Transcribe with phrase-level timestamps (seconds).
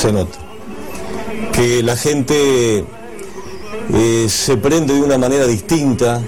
[0.00, 0.38] se nota.
[1.52, 2.84] Que la gente
[3.92, 6.22] eh, se prende de una manera distinta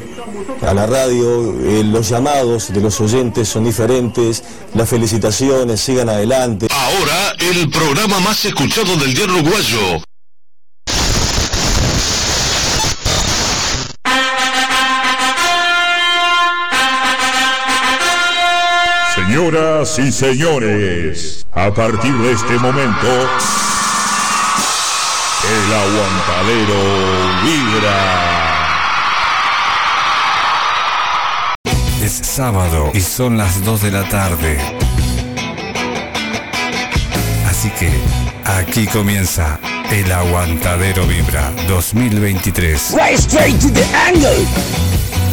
[0.61, 4.43] a la radio, eh, los llamados de los oyentes son diferentes,
[4.75, 6.67] las felicitaciones, sigan adelante.
[6.69, 10.03] Ahora, el programa más escuchado del diario uruguayo.
[19.15, 23.09] Señoras y señores, a partir de este momento,
[25.49, 26.81] el aguantadero
[27.43, 28.41] vibra.
[32.03, 34.59] Es sábado y son las 2 de la tarde.
[37.49, 37.91] Así que
[38.45, 39.59] aquí comienza
[39.91, 42.95] el Aguantadero Vibra 2023.
[42.95, 44.47] Right straight to the angle.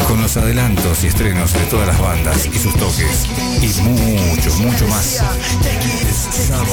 [0.08, 3.26] Con los adelantos y estrenos de todas las bandas y sus toques.
[3.62, 5.22] Y mucho, mucho más.
[6.38, 6.68] Sábado.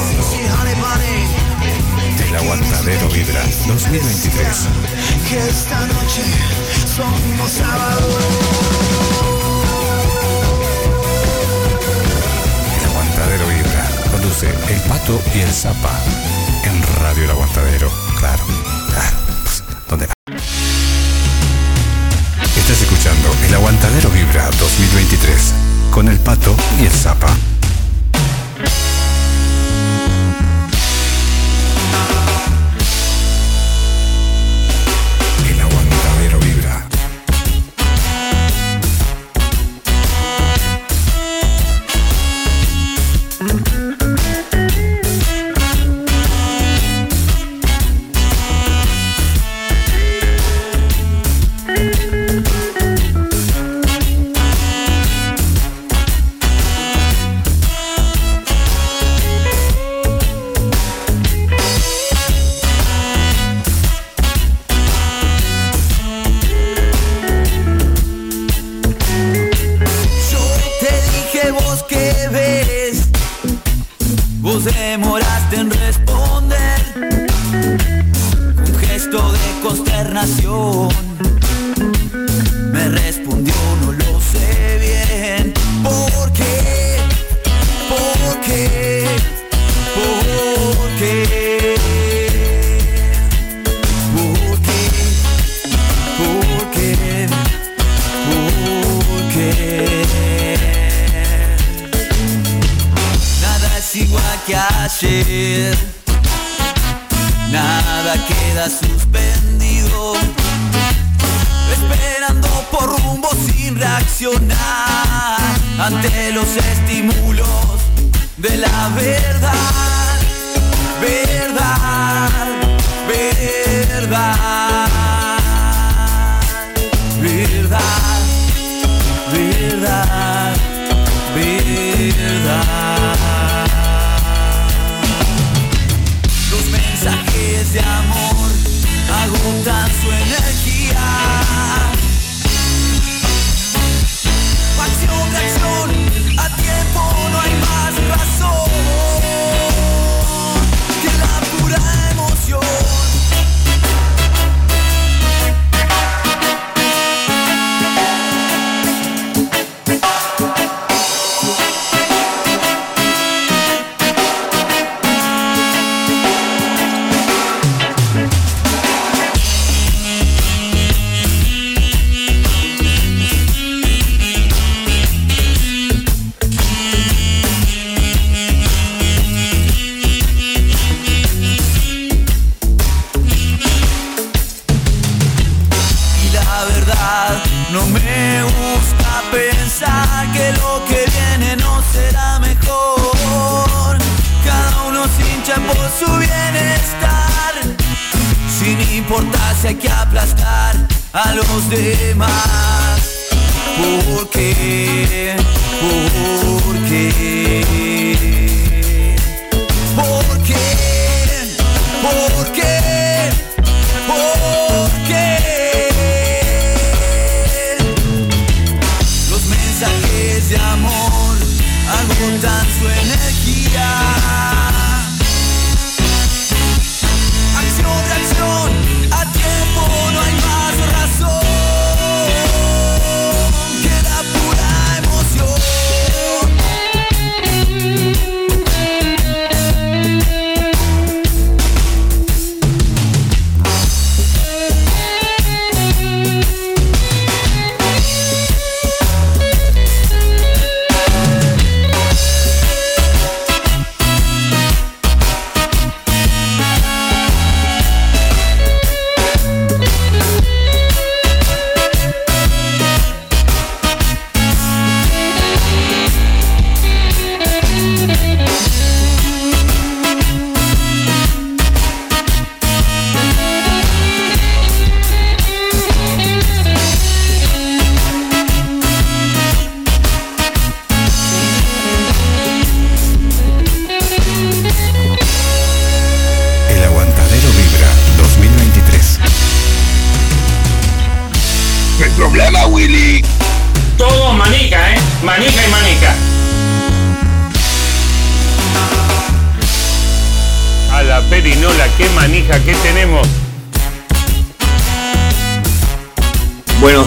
[2.28, 4.68] El Aguantadero Vibra 2023.
[5.28, 6.22] Que esta noche
[6.94, 8.08] somos sábado.
[12.78, 13.88] El Aguantadero Vibra.
[14.10, 15.98] Conduce El Pato y el Zapa.
[16.64, 17.90] En Radio El Aguantadero.
[18.18, 18.44] Claro,
[18.90, 19.16] claro.
[19.44, 20.12] Pues, ¿Dónde va?
[22.56, 25.54] Estás escuchando El Aguantadero Vibra 2023.
[25.90, 27.34] Con El Pato y el Zapa.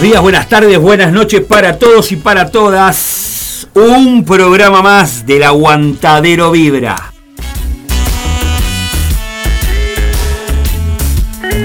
[0.07, 3.67] Días, buenas tardes, buenas noches para todos y para todas.
[3.73, 7.11] Un programa más del Aguantadero Vibra.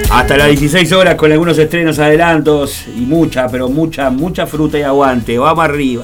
[0.09, 4.81] Hasta las 16 horas con algunos estrenos adelantos y mucha, pero mucha, mucha fruta y
[4.81, 5.37] aguante.
[5.37, 6.03] Vamos arriba.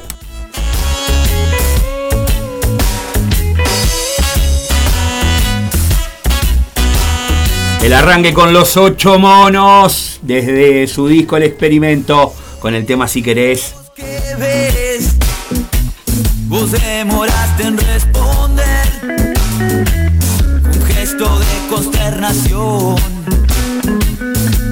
[7.81, 13.23] El arranque con los ocho monos desde su disco El Experimento con el tema Si
[13.23, 13.73] querés.
[13.95, 15.15] ¿Qué ves?
[16.47, 18.85] Vos demoraste en responder.
[20.65, 22.97] Un gesto de consternación.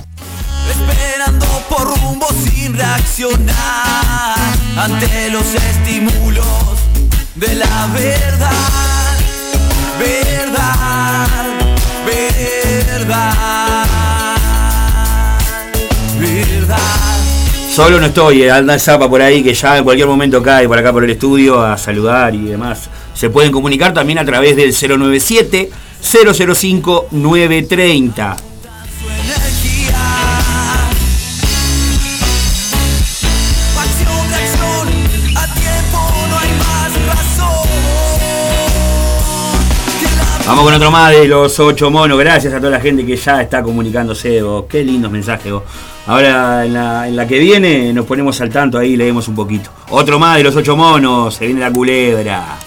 [0.69, 4.35] Esperando por rumbo sin reaccionar
[4.77, 6.45] ante los estímulos
[7.37, 8.90] de la verdad.
[10.01, 11.47] Verdad,
[12.07, 13.37] verdad,
[16.19, 16.81] verdad.
[17.71, 20.79] Solo no estoy, eh, anda Zapa por ahí que ya en cualquier momento cae por
[20.79, 22.89] acá por el estudio a saludar y demás.
[23.15, 25.71] Se pueden comunicar también a través del 097
[26.03, 28.50] 005 930.
[40.51, 42.19] Vamos con otro más de los ocho monos.
[42.19, 44.43] Gracias a toda la gente que ya está comunicándose.
[44.43, 44.65] vos.
[44.69, 45.53] Qué lindos mensajes.
[45.53, 45.63] vos.
[46.09, 49.37] Ahora en la, en la que viene nos ponemos al tanto ahí y leemos un
[49.37, 49.71] poquito.
[49.91, 51.37] Otro más de los ocho monos.
[51.37, 52.59] Se viene la culebra.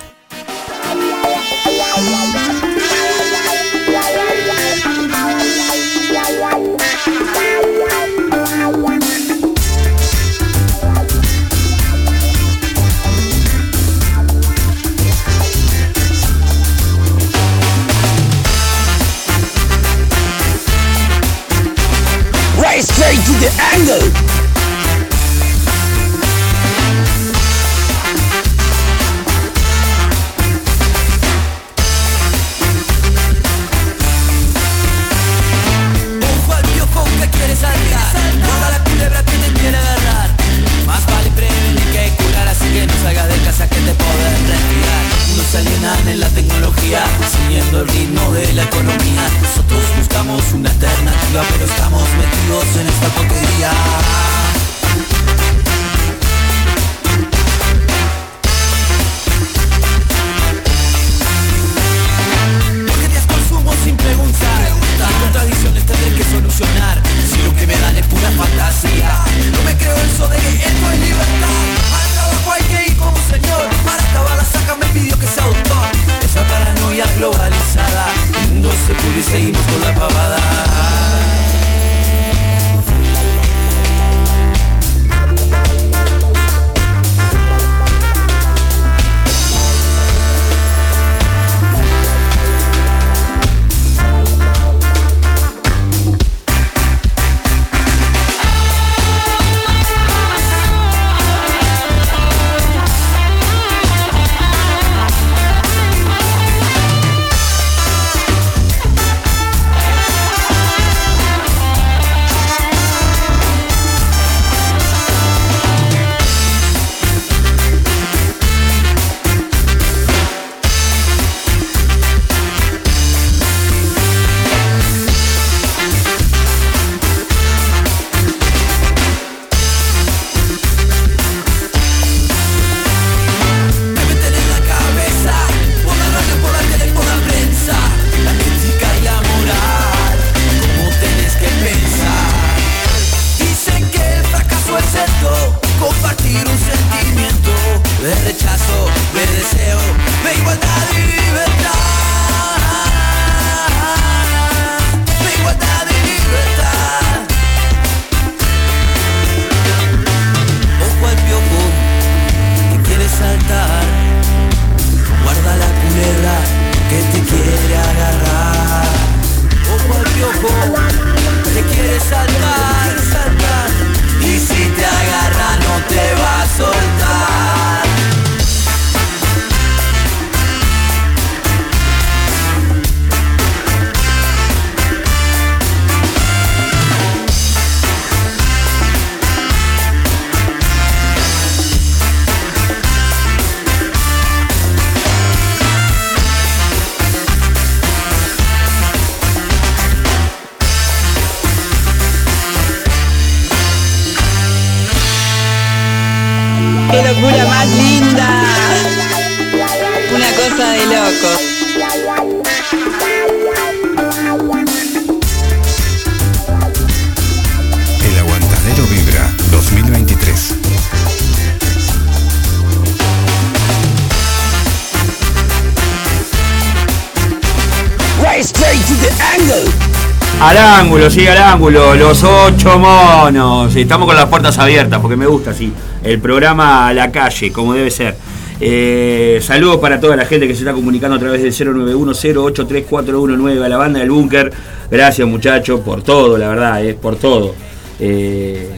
[230.93, 233.75] Ángulo, sí, al ángulo, los ocho monos.
[233.75, 235.73] Estamos con las puertas abiertas porque me gusta así.
[236.03, 238.15] El programa a la calle, como debe ser.
[238.59, 243.69] Eh, saludos para toda la gente que se está comunicando a través del 091-083-419 a
[243.69, 244.53] la banda del búnker.
[244.91, 247.55] Gracias muchachos por todo, la verdad, eh, por todo.
[247.99, 248.69] Eh,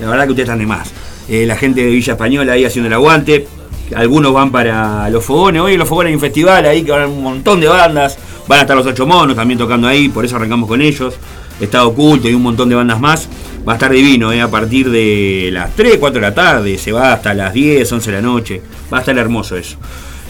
[0.00, 0.90] la verdad que ustedes están de más.
[1.28, 3.46] Eh, la gente de Villa Española ahí haciendo el aguante.
[3.94, 5.60] Algunos van para los fogones.
[5.60, 8.16] Hoy los fogones hay un festival ahí que van un montón de bandas.
[8.48, 11.14] Van a estar los ocho monos también tocando ahí, por eso arrancamos con ellos.
[11.60, 13.28] Estado oculto y un montón de bandas más.
[13.66, 16.78] Va a estar divino, eh, a partir de las 3, 4 de la tarde.
[16.78, 18.62] Se va hasta las 10, 11 de la noche.
[18.92, 19.76] Va a estar hermoso eso.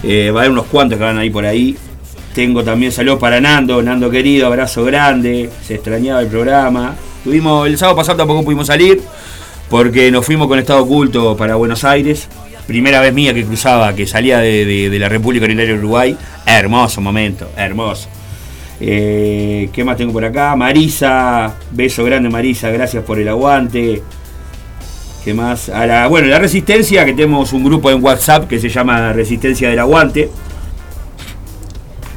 [0.02, 1.76] Eh, va a haber unos cuantos que van ahí por ahí.
[2.35, 5.50] Tengo también saludos para Nando, Nando querido, abrazo grande.
[5.66, 6.95] Se extrañaba el programa.
[7.25, 9.00] Tuvimos, el sábado pasado tampoco pudimos salir
[9.73, 12.28] porque nos fuimos con estado oculto para Buenos Aires.
[12.66, 16.16] Primera vez mía que cruzaba, que salía de, la República Unitaria de Uruguay.
[16.47, 18.09] Hermoso momento, hermoso.
[18.81, 20.57] Eh, ¿Qué más tengo por acá?
[20.57, 24.02] Marisa, beso grande Marisa, gracias por el aguante.
[25.25, 25.69] ¿Qué más?
[25.69, 29.71] A la, bueno, la Resistencia, que tenemos un grupo en WhatsApp que se llama Resistencia
[29.71, 30.28] del Aguante.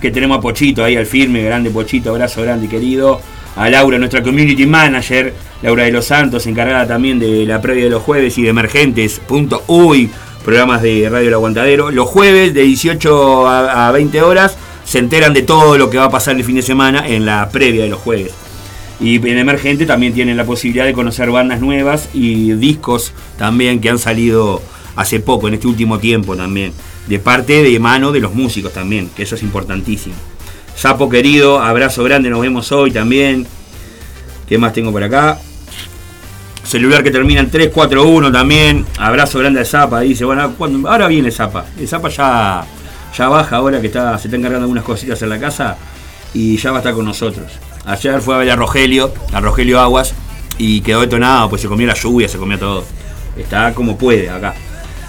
[0.01, 3.21] Que tenemos a Pochito ahí al firme, grande Pochito, abrazo grande querido.
[3.55, 7.89] A Laura, nuestra community manager, Laura de los Santos, encargada también de la previa de
[7.91, 10.09] los jueves y de emergentes.uy,
[10.45, 11.91] programas de Radio El Aguantadero.
[11.91, 16.05] Los jueves de 18 a, a 20 horas se enteran de todo lo que va
[16.05, 18.31] a pasar el fin de semana en la previa de los jueves.
[19.01, 23.89] Y en Emergente también tienen la posibilidad de conocer bandas nuevas y discos también que
[23.89, 24.61] han salido
[24.95, 26.71] hace poco, en este último tiempo también.
[27.07, 30.15] De parte de mano de los músicos también, que eso es importantísimo.
[30.75, 33.47] Sapo querido, abrazo grande, nos vemos hoy también.
[34.47, 35.39] ¿Qué más tengo por acá?
[36.65, 38.85] Celular que termina en 341 también.
[38.97, 40.01] Abrazo grande al Zapa.
[40.01, 40.53] Dice, bueno,
[40.87, 41.65] ahora viene Zapa.
[41.79, 42.65] El Zapa ya,
[43.15, 45.77] ya baja ahora que está, se está encargando algunas cositas en la casa
[46.33, 47.51] y ya va a estar con nosotros.
[47.85, 50.13] Ayer fue a ver a Rogelio, a Rogelio Aguas,
[50.57, 52.83] y quedó detonado, pues se comió la lluvia, se comió todo.
[53.37, 54.55] Está como puede acá.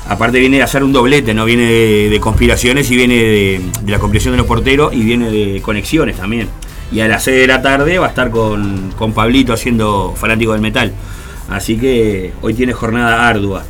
[0.09, 3.93] Aparte viene a hacer un doblete, no viene de, de conspiraciones y viene de, de
[3.93, 6.49] la compresión de los porteros y viene de conexiones también.
[6.93, 10.53] Y a las 6 de la tarde va a estar con, con Pablito haciendo fanático
[10.53, 10.93] del metal.
[11.49, 13.65] Así que hoy tiene jornada ardua.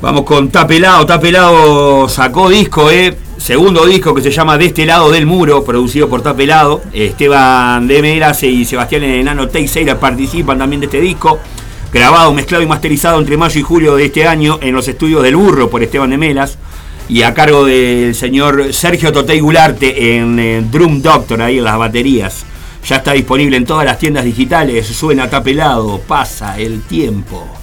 [0.00, 1.04] Vamos con Tapelado.
[1.06, 3.16] Tapelado sacó disco, eh.
[3.36, 6.82] Segundo disco que se llama De este lado del muro, producido por Tapelado.
[6.92, 11.38] Esteban de Meras y Sebastián Enano Teixeira participan también de este disco.
[11.92, 15.36] Grabado, mezclado y masterizado entre mayo y julio de este año en los estudios del
[15.36, 16.58] Burro por Esteban de Melas.
[17.08, 21.78] Y a cargo del señor Sergio Totei Gularte en, eh, Drum Doctor, ahí en las
[21.78, 22.44] baterías.
[22.84, 24.86] Ya está disponible en todas las tiendas digitales.
[24.86, 27.57] Suena Tapelado, pasa el tiempo.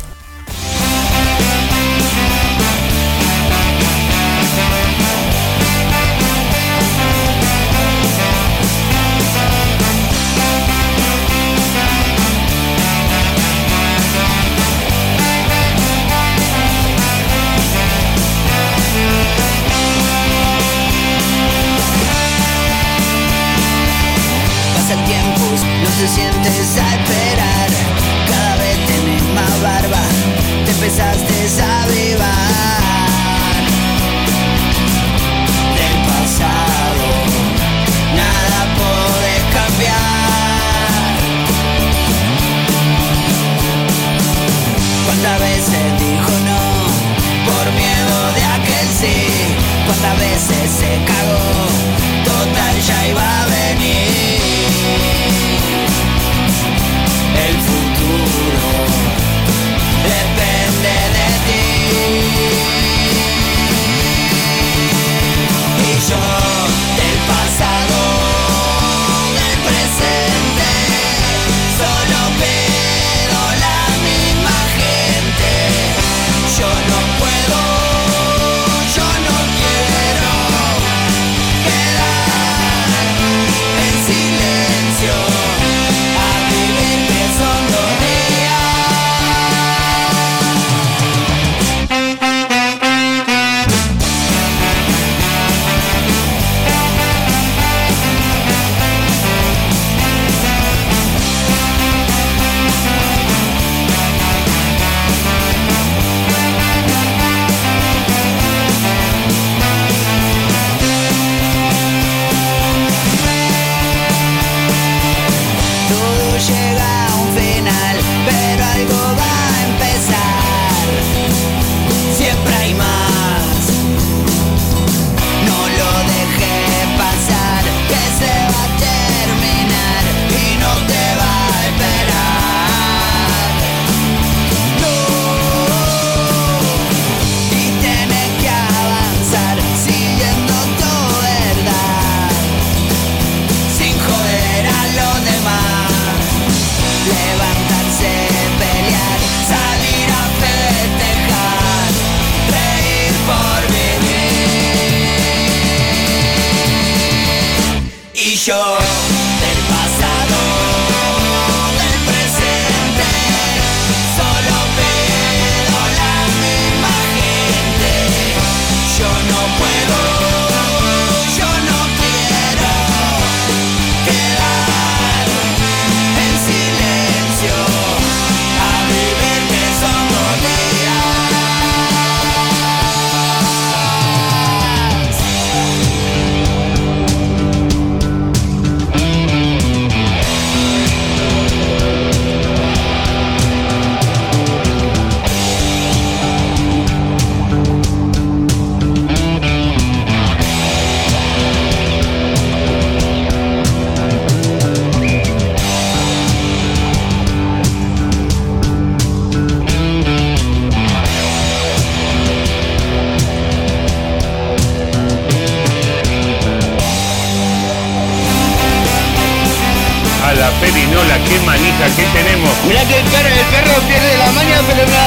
[222.67, 224.25] El perro, el perro pierde la
[224.65, 224.97] pero no,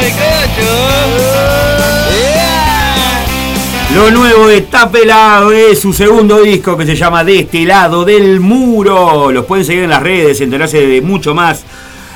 [0.00, 0.68] me cacho.
[3.94, 8.38] Lo nuevo de Tapelado es su segundo disco que se llama De este lado del
[8.38, 9.32] muro.
[9.32, 11.64] Los pueden seguir en las redes, enterarse de mucho más.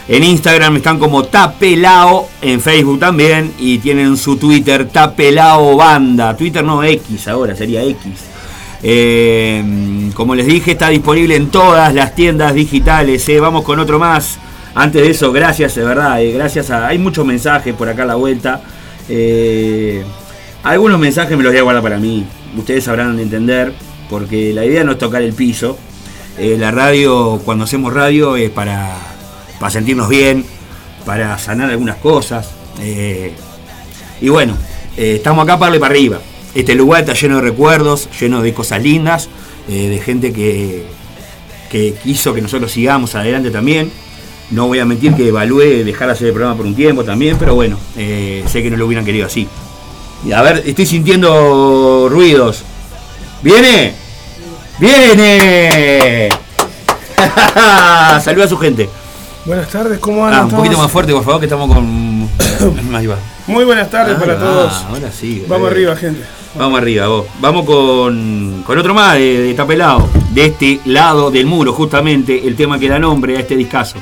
[0.07, 6.37] En Instagram están como Tapelao, en Facebook también, y tienen su Twitter Tapelao Banda.
[6.37, 8.07] Twitter no X ahora, sería X.
[8.85, 13.29] Eh, como les dije, está disponible en todas las tiendas digitales.
[13.29, 13.41] eh.
[13.41, 14.39] Vamos con otro más.
[14.75, 16.23] Antes de eso, gracias, de verdad.
[16.23, 16.89] eh, gracias a.
[16.89, 18.63] Hay muchos mensajes por acá a la vuelta.
[19.09, 20.03] Eh,
[20.63, 22.25] algunos mensajes me los voy a guardar para mí.
[22.57, 23.73] Ustedes sabrán entender.
[24.09, 25.79] Porque la idea no es tocar el piso.
[26.39, 28.97] Eh, la radio, cuando hacemos radio, es para,
[29.59, 30.45] para sentirnos bien,
[31.07, 32.51] para sanar algunas cosas.
[32.81, 33.33] eh,
[34.21, 34.57] y bueno,
[34.97, 36.19] estamos acá para darle para arriba.
[36.55, 39.29] Este lugar está lleno de recuerdos, lleno de cosas lindas,
[39.67, 40.85] de gente que,
[41.71, 43.91] que quiso que nosotros sigamos adelante también.
[44.53, 47.37] No voy a mentir que evalué dejar de hacer el programa por un tiempo también,
[47.39, 49.49] pero bueno, eh, sé que no lo hubieran querido así.
[50.35, 52.63] A ver, estoy sintiendo ruidos.
[53.43, 53.95] ¿Viene?
[54.79, 56.29] ¡Viene!
[58.23, 58.89] Saluda a su gente.
[59.45, 60.63] Buenas tardes, ¿cómo Ah, andan un todos?
[60.65, 62.29] poquito más fuerte, por favor, que estamos con.
[62.95, 63.17] Ahí va.
[63.49, 64.73] Muy buenas tardes Ah, para ah, todos.
[64.89, 65.45] ahora sí.
[65.49, 65.71] Vamos eh.
[65.73, 66.23] arriba, gente.
[66.55, 67.27] Vamos arriba, vos.
[67.41, 70.09] Vamos con, con otro más de, de Tapelado.
[70.31, 73.97] De este lado del muro, justamente, el tema que da nombre a este discazo.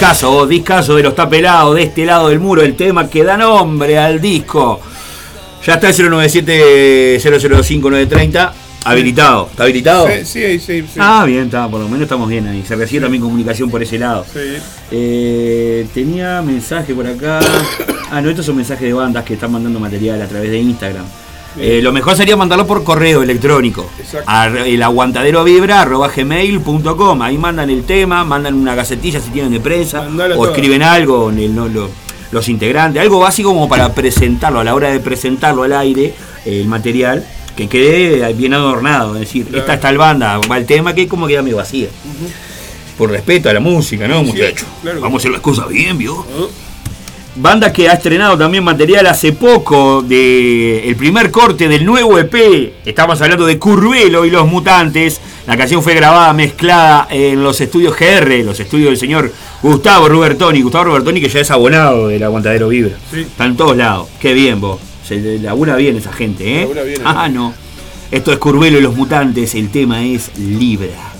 [0.00, 3.36] Discaso, vos, discaso de los tapelados de este lado del muro, el tema que da
[3.36, 4.80] nombre al disco.
[5.66, 8.52] Ya está el 097-005-930
[8.84, 9.48] habilitado.
[9.50, 10.08] ¿Está habilitado?
[10.08, 10.86] Sí, sí, sí.
[10.90, 10.98] sí.
[10.98, 12.64] Ah, bien, está, por lo menos estamos bien ahí.
[12.66, 14.24] Se recibe también comunicación por ese lado.
[14.32, 14.56] Sí.
[14.90, 17.40] Eh, tenía mensaje por acá.
[18.10, 21.04] Ah, no, estos son mensajes de bandas que están mandando material a través de Instagram.
[21.58, 23.90] Eh, lo mejor sería mandarlo por correo electrónico.
[23.98, 24.24] Exacto.
[24.30, 27.22] A el aguantadero vibra gmail.com.
[27.22, 31.38] Ahí mandan el tema, mandan una gacetilla si tienen de prensa, o escriben algo, en
[31.38, 31.90] el- no, lo-
[32.32, 36.66] los integrantes, algo básico como para presentarlo, a la hora de presentarlo al aire, el
[36.66, 39.14] material, que quede bien adornado.
[39.14, 41.88] Es decir, esta es tal banda, va el tema que como queda medio vacía.
[42.96, 44.68] Por respeto a la música, ¿no, muchachos?
[44.82, 45.00] claro.
[45.00, 46.14] Vamos a hacer las cosas bien, ¿vio?
[46.14, 46.48] Oh,
[47.40, 52.74] Banda que ha estrenado también material hace poco de el primer corte del nuevo EP.
[52.84, 55.22] Estamos hablando de Curvelo y los Mutantes.
[55.46, 60.60] La canción fue grabada, mezclada en los estudios GR, los estudios del señor Gustavo Rubertoni.
[60.60, 62.96] Gustavo Rubertoni que ya es abonado del Aguantadero Vibra.
[63.10, 63.20] Sí.
[63.20, 64.08] Está en todos lados.
[64.20, 64.78] Qué bien vos.
[65.02, 66.60] Se labura bien esa gente, ¿eh?
[66.60, 67.54] Labura bien, ah, no.
[68.10, 69.54] Esto es Curvelo y los Mutantes.
[69.54, 70.88] El tema es Libra.
[70.88, 71.19] Libra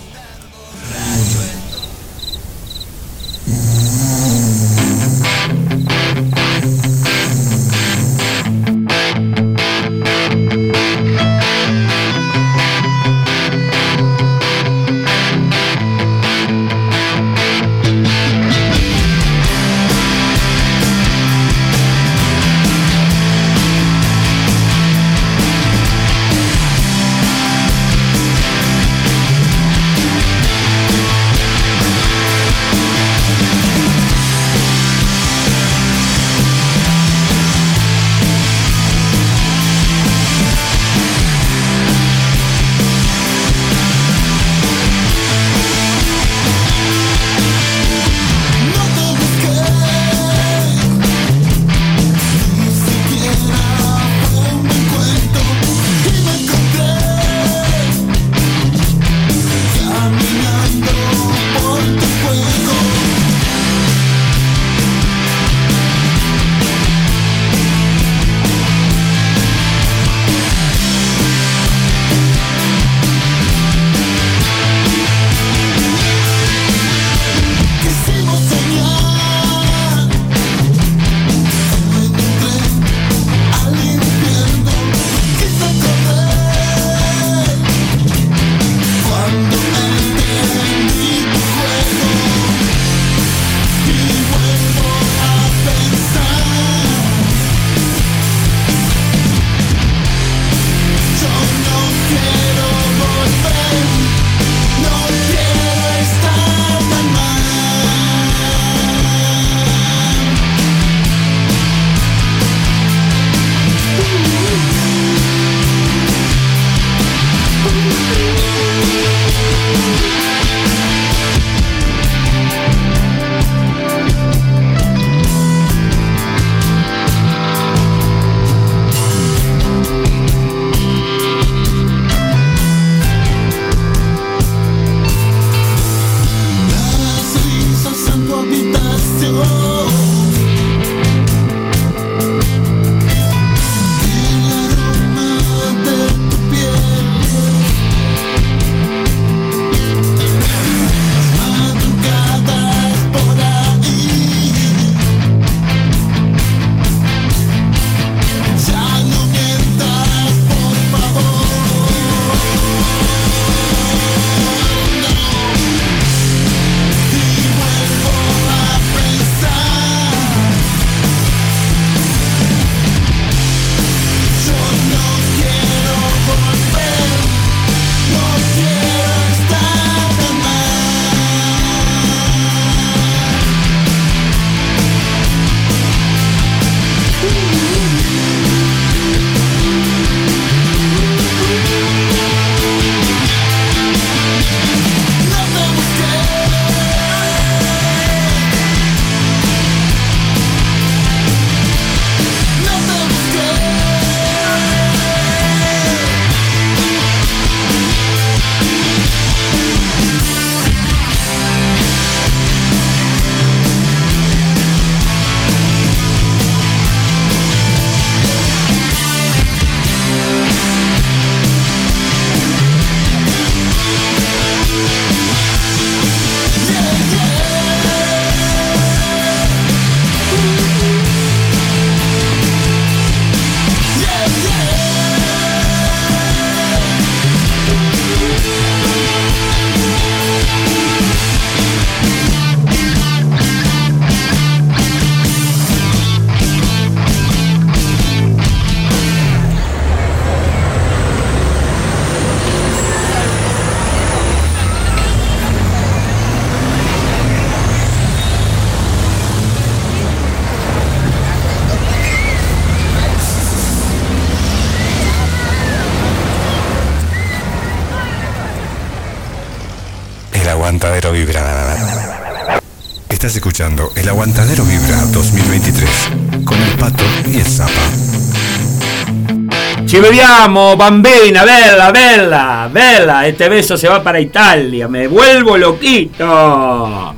[280.00, 283.26] beviamo, bambina, bella, bella, bella.
[283.26, 284.88] Este beso se va para Italia.
[284.88, 287.14] Me vuelvo loquito.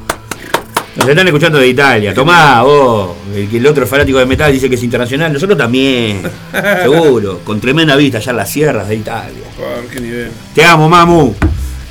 [0.94, 2.12] Nos están escuchando de Italia.
[2.12, 3.16] Tomá, vos.
[3.34, 5.32] El, otro fanático de metal dice que es internacional.
[5.32, 6.22] Nosotros también.
[6.82, 7.40] Seguro.
[7.44, 9.44] Con tremenda vista allá en las sierras de Italia.
[9.56, 10.30] Por qué nivel.
[10.54, 11.34] Te amo, mamu.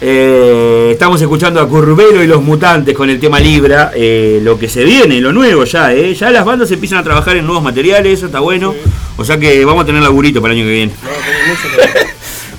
[0.04, 4.68] Eh, estamos escuchando a Curvero y los Mutantes con el tema Libra, eh, lo que
[4.68, 6.16] se viene, lo nuevo ya, eh.
[6.16, 8.74] ya las bandas empiezan a trabajar en nuevos materiales, eso está bueno,
[9.18, 10.94] o sea que vamos a tener laburito para el año que viene.
[11.04, 12.02] No, mucho.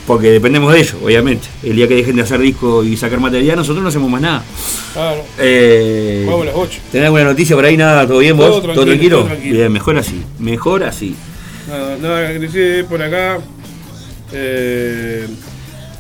[0.07, 1.47] Porque dependemos de ellos, obviamente.
[1.63, 4.45] El día que dejen de hacer disco y sacar material, nosotros no hacemos más nada.
[4.93, 5.25] Claro.
[5.39, 6.81] Eh, Vamos a las 8.
[6.91, 7.77] ¿Tenés alguna noticia por ahí?
[7.77, 8.07] ¿Nada?
[8.07, 8.49] ¿Todo bien vos?
[8.49, 9.19] Todo tranquilo, tranquilo?
[9.19, 9.59] todo tranquilo.
[9.59, 10.23] Bien, mejor así.
[10.41, 11.15] Mejor así.
[11.69, 13.39] Nada, nada por acá.
[14.33, 15.29] Eh,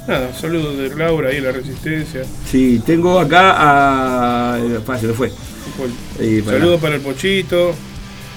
[0.08, 2.22] nada, saludos de Laura ahí, la resistencia.
[2.50, 4.54] Sí, tengo acá a.
[4.56, 5.30] Ah, se me fue.
[6.18, 7.74] Eh, Saludos para el Pochito,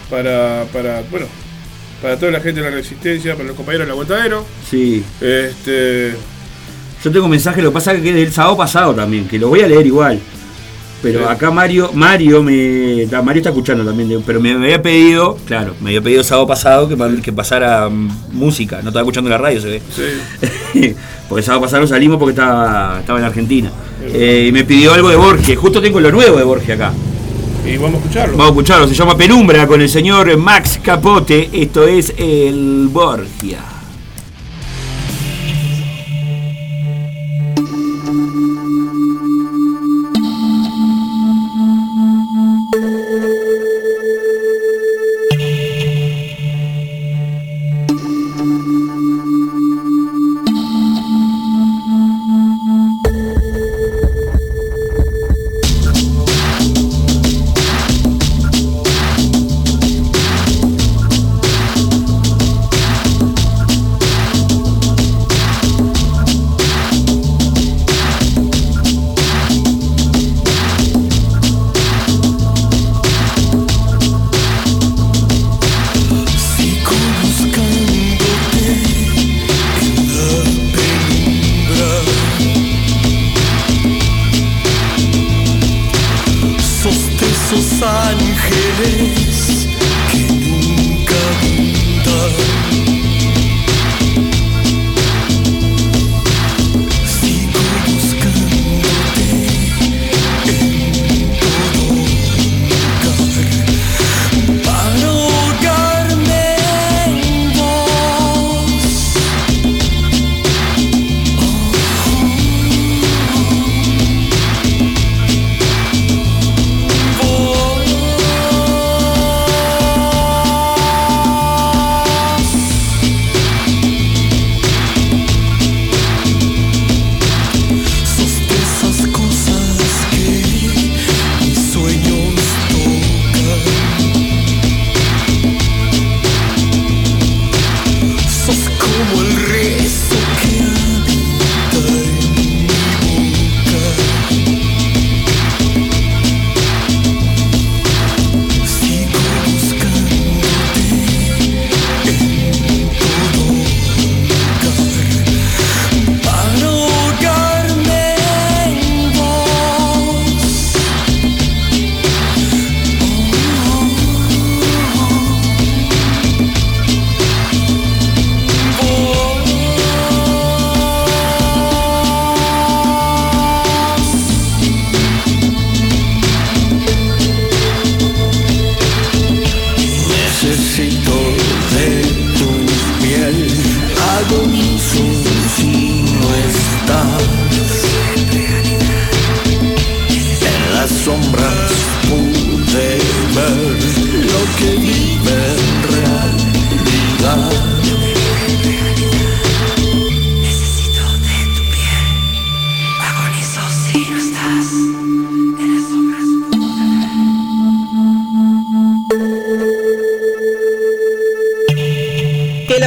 [0.09, 1.25] para, para, bueno,
[2.01, 4.45] para toda la gente de la resistencia, para los compañeros del aguantadero.
[4.69, 5.03] Sí.
[5.21, 6.13] Este,
[7.03, 9.49] Yo tengo mensaje, lo que pasa es que es del sábado pasado también, que lo
[9.49, 10.19] voy a leer igual.
[11.01, 11.25] Pero Sí.
[11.29, 13.05] acá Mario, Mario me.
[13.23, 16.25] Mario está escuchando también, de- pero me, me había pedido, claro, me había pedido el
[16.25, 18.77] sábado pasado que, que pasara mm, música.
[18.81, 19.81] No estaba escuchando la radio, se ve.
[19.93, 20.95] sí,
[21.29, 23.69] porque el sábado pasado salimos porque estaba, estaba en Argentina.
[24.01, 26.91] Eh, y me pidió algo de Borges, justo tengo lo nuevo de Borges acá.
[27.65, 28.37] Y vamos a escucharlo.
[28.37, 31.49] Vamos a escucharlo, se llama Penumbra con el señor Max Capote.
[31.51, 33.74] Esto es el Borgia.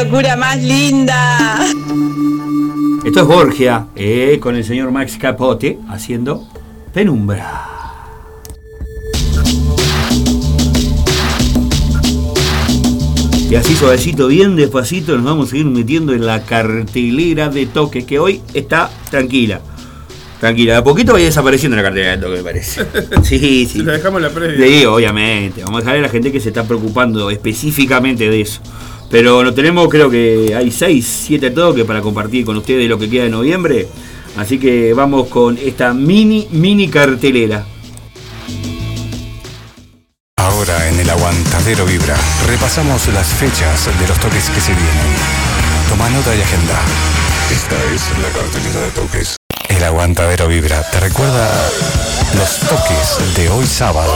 [0.08, 1.58] Locura más linda!
[3.04, 6.48] Esto es Borgia, eh, con el señor Max Capote haciendo
[6.94, 7.66] Penumbra.
[13.50, 18.06] Y así suavecito, bien despacito, nos vamos a seguir metiendo en la cartelera de toque
[18.06, 19.60] que hoy está tranquila.
[20.40, 22.86] Tranquila, de a poquito vaya desapareciendo la cartera de toque, me parece.
[23.24, 23.82] Sí, sí.
[23.82, 24.66] La dejamos en la previa.
[24.66, 25.62] Sí, obviamente.
[25.64, 28.62] Vamos a dejar a la gente que se está preocupando específicamente de eso.
[29.10, 33.08] Pero lo tenemos, creo que hay 6, 7 toques para compartir con ustedes lo que
[33.08, 33.88] queda de noviembre.
[34.36, 37.64] Así que vamos con esta mini, mini cartelera.
[40.36, 42.16] Ahora en el Aguantadero Vibra
[42.46, 45.16] repasamos las fechas de los toques que se vienen.
[45.88, 46.80] Toma nota y agenda.
[47.50, 49.36] Esta es la cartelera de toques.
[49.68, 51.50] El Aguantadero Vibra te recuerda
[52.36, 54.12] los toques de hoy sábado.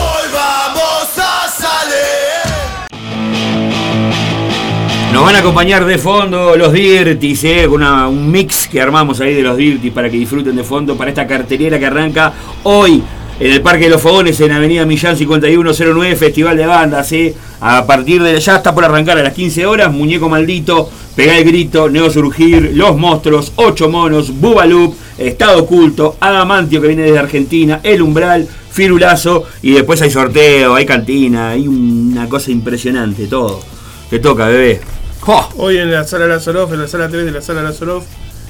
[5.13, 9.21] Nos van a acompañar de fondo los Dirtis, eh, con una- un mix que armamos
[9.21, 13.03] ahí de los Dirtis para que disfruten de fondo para esta cartelera que arranca hoy
[13.39, 17.13] en el Parque de los Fogones en Avenida Millán 5109, Festival de Bandas.
[17.61, 21.45] A partir de ya está por arrancar a las 15 horas, Muñeco Maldito, Pegá el
[21.45, 27.81] Grito, Neo Surgir, Los Monstruos, Ocho Monos, Bubalup, Estado Oculto, Adamantio que viene desde Argentina,
[27.83, 33.61] El Umbral, Firulazo y después hay sorteo, hay cantina, hay una cosa impresionante, todo.
[34.09, 34.81] Te toca, bebé.
[35.25, 38.03] Hoy en la sala Lazarov, en la sala 3 de la sala Lazarov,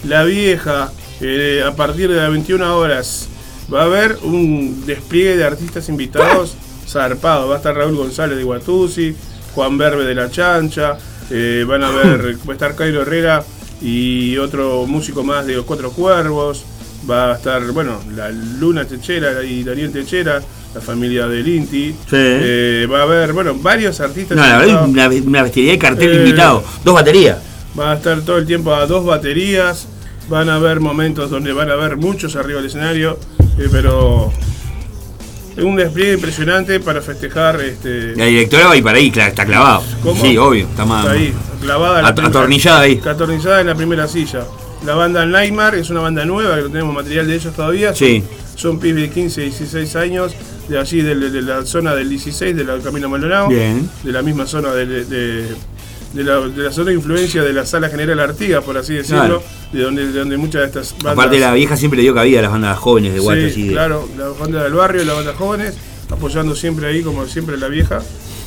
[0.05, 3.29] la vieja, eh, a partir de las 21 horas,
[3.73, 6.57] va a haber un despliegue de artistas invitados
[6.89, 7.49] zarpado.
[7.49, 9.15] Va a estar Raúl González de Guatuzzi,
[9.55, 10.97] Juan Berbe de La Chancha,
[11.31, 13.45] eh, van a ver, va a estar Cairo Herrera
[13.83, 16.65] y otro músico más de Los Cuatro Cuervos.
[17.11, 20.41] Va a estar, bueno, la Luna Techera y Daniel Techera,
[20.75, 21.91] la familia del Inti.
[21.93, 21.97] Sí.
[22.17, 26.13] Eh, va a haber, bueno, varios artistas No, la verdad, una, una bestialidad de cartel
[26.13, 26.63] Eh, invitado.
[26.85, 27.39] Dos baterías.
[27.79, 29.89] Va a estar todo el tiempo a dos baterías.
[30.29, 33.19] Van a haber momentos donde van a haber muchos arriba del escenario,
[33.59, 34.33] eh, pero
[35.59, 37.61] un despliegue impresionante para festejar.
[37.61, 39.83] Este, La directora va a ir para ahí, está clavado.
[40.03, 40.23] ¿Cómo?
[40.23, 40.67] Sí, obvio.
[40.67, 41.05] Está más.
[41.05, 43.01] Está ahí, clavada At- atornillada ahí.
[43.05, 44.45] Atornillada en la primera silla.
[44.87, 47.89] La banda Neymar es una banda nueva, que no tenemos material de ellos todavía.
[47.95, 48.25] Son- Sí.
[48.57, 50.33] Son pibes de 15, 16 años,
[50.69, 53.49] de allí de, de- de la zona del 16, de la Camino Maldonado.
[53.49, 53.89] Bien.
[54.03, 55.47] De la misma zona de, de-
[56.15, 59.41] la, de la zona de influencia de la Sala General Artigas, por así decirlo.
[59.41, 59.43] Claro.
[59.73, 61.13] De donde, de donde muchas de estas bandas.
[61.15, 63.49] Aparte, la vieja siempre le dio cabida a las bandas jóvenes de Guato.
[63.49, 65.75] Sí, claro, la banda del barrio, la banda jóvenes,
[66.11, 68.03] apoyando siempre ahí, como siempre, la vieja.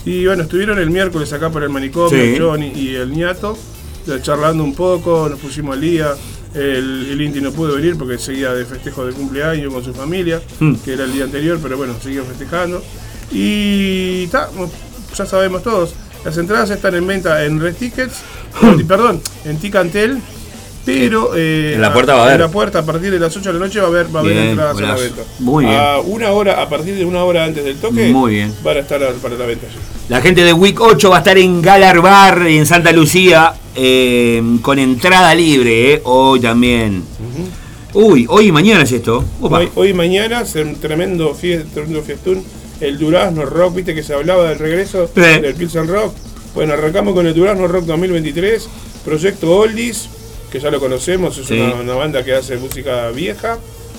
[0.05, 2.35] Y bueno, estuvieron el miércoles acá por el manicomio, Sí.
[2.39, 3.57] Johnny y el ñato,
[4.21, 6.13] charlando un poco, nos pusimos al día.
[6.53, 10.41] El, el Inti no pudo venir porque seguía de festejo de cumpleaños con su familia,
[10.59, 10.75] Mm.
[10.75, 12.81] que era el día anterior, pero bueno, seguía festejando.
[13.31, 14.49] Y ta,
[15.15, 15.93] ya sabemos todos,
[16.23, 18.21] las entradas están en venta en Red Tickets,
[18.87, 20.19] perdón, en Ticantel.
[20.85, 22.39] Pero eh, En la puerta va a en haber.
[22.41, 24.23] la puerta a partir de las 8 de la noche va a haber, va a
[24.23, 25.21] haber Bien, entradas a la venta.
[25.39, 25.77] Muy bien.
[25.77, 28.53] A una hora, a partir de una hora antes del toque, Muy bien.
[28.63, 29.65] van a estar a- para la venta.
[30.09, 34.41] La gente de Week 8 va a estar en Galar Bar en Santa Lucía eh,
[34.61, 37.03] con entrada libre, eh, hoy también.
[37.93, 39.23] Uy, hoy y mañana es esto.
[39.41, 39.59] Opa.
[39.59, 42.43] Hoy, hoy y mañana, es un tremendo, fiest, tremendo fiestún.
[42.81, 45.21] El Durazno Rock, viste que se hablaba del regreso Sí.
[45.21, 46.13] del Pilsen Rock.
[46.53, 48.67] Bueno, arrancamos con el Durazno Rock 2023,
[49.05, 50.09] Proyecto Oldies,
[50.55, 51.59] que ya lo conocemos, es Sí.
[51.59, 53.57] una, una banda que hace música vieja.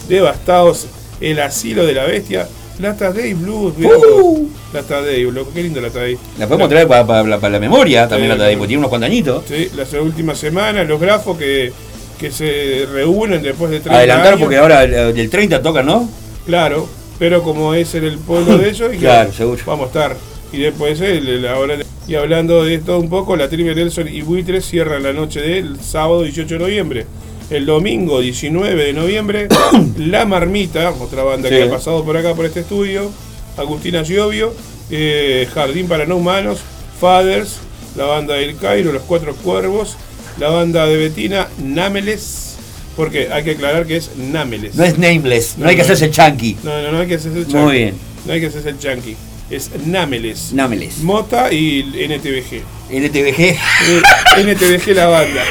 [0.09, 0.86] Devastados,
[1.20, 2.48] El Asilo de la Bestia,
[2.78, 3.82] la Tadei Blues, Uh.
[3.82, 4.38] vos.
[4.72, 6.16] la Tadei, loco, qué linda la Tadei.
[6.38, 8.68] La podemos traer para, la memoria, también Sí, la traemos, claro.
[8.68, 9.44] tiene unos cuantos añitos.
[9.46, 11.72] Sí, las últimas semanas, los grafos que,
[12.18, 14.40] que se reúnen después de 30 Adelantar años.
[14.40, 16.09] porque ahora eh, del 30 toca, ¿no?
[16.46, 16.88] Claro,
[17.18, 19.62] pero como es en el pueblo de ellos, y Claro, seguro.
[19.66, 20.16] vamos a estar.
[20.53, 21.78] Y después, el- el- ahora-
[22.09, 25.80] y hablando de esto un poco, la trivia Nelson y Buitres cierran la noche del
[25.80, 27.07] sábado 18 de noviembre.
[27.51, 29.49] El domingo 19 de noviembre,
[29.99, 33.11] La Marmita, otra banda que ha pasado por acá por este estudio,
[33.57, 34.53] Agustina Giovio,
[34.90, 36.59] eh, Jardín para No Humanos,
[37.01, 37.59] Fathers,
[37.97, 39.97] la banda del Cairo, Los Cuatro Cuervos,
[40.38, 42.57] la banda de Betina, Námeles,
[42.97, 44.74] porque hay que aclarar que es Námeles.
[44.74, 46.57] No es nameless, no, No, hay que hacerse chunky.
[46.64, 47.72] No, no, no hay que hacerse el Muy chunky.
[47.76, 47.94] bien.
[48.26, 49.16] No hay que hacerse el chunky.
[49.49, 50.53] Es Námeles.
[50.53, 50.99] Námeles.
[50.99, 52.62] Mota y NTVG.
[52.90, 53.40] LTVG.
[53.40, 54.03] Eh,
[54.38, 55.44] NTVG la banda.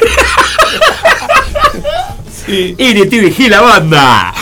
[2.46, 4.34] Sí, LTVG la banda.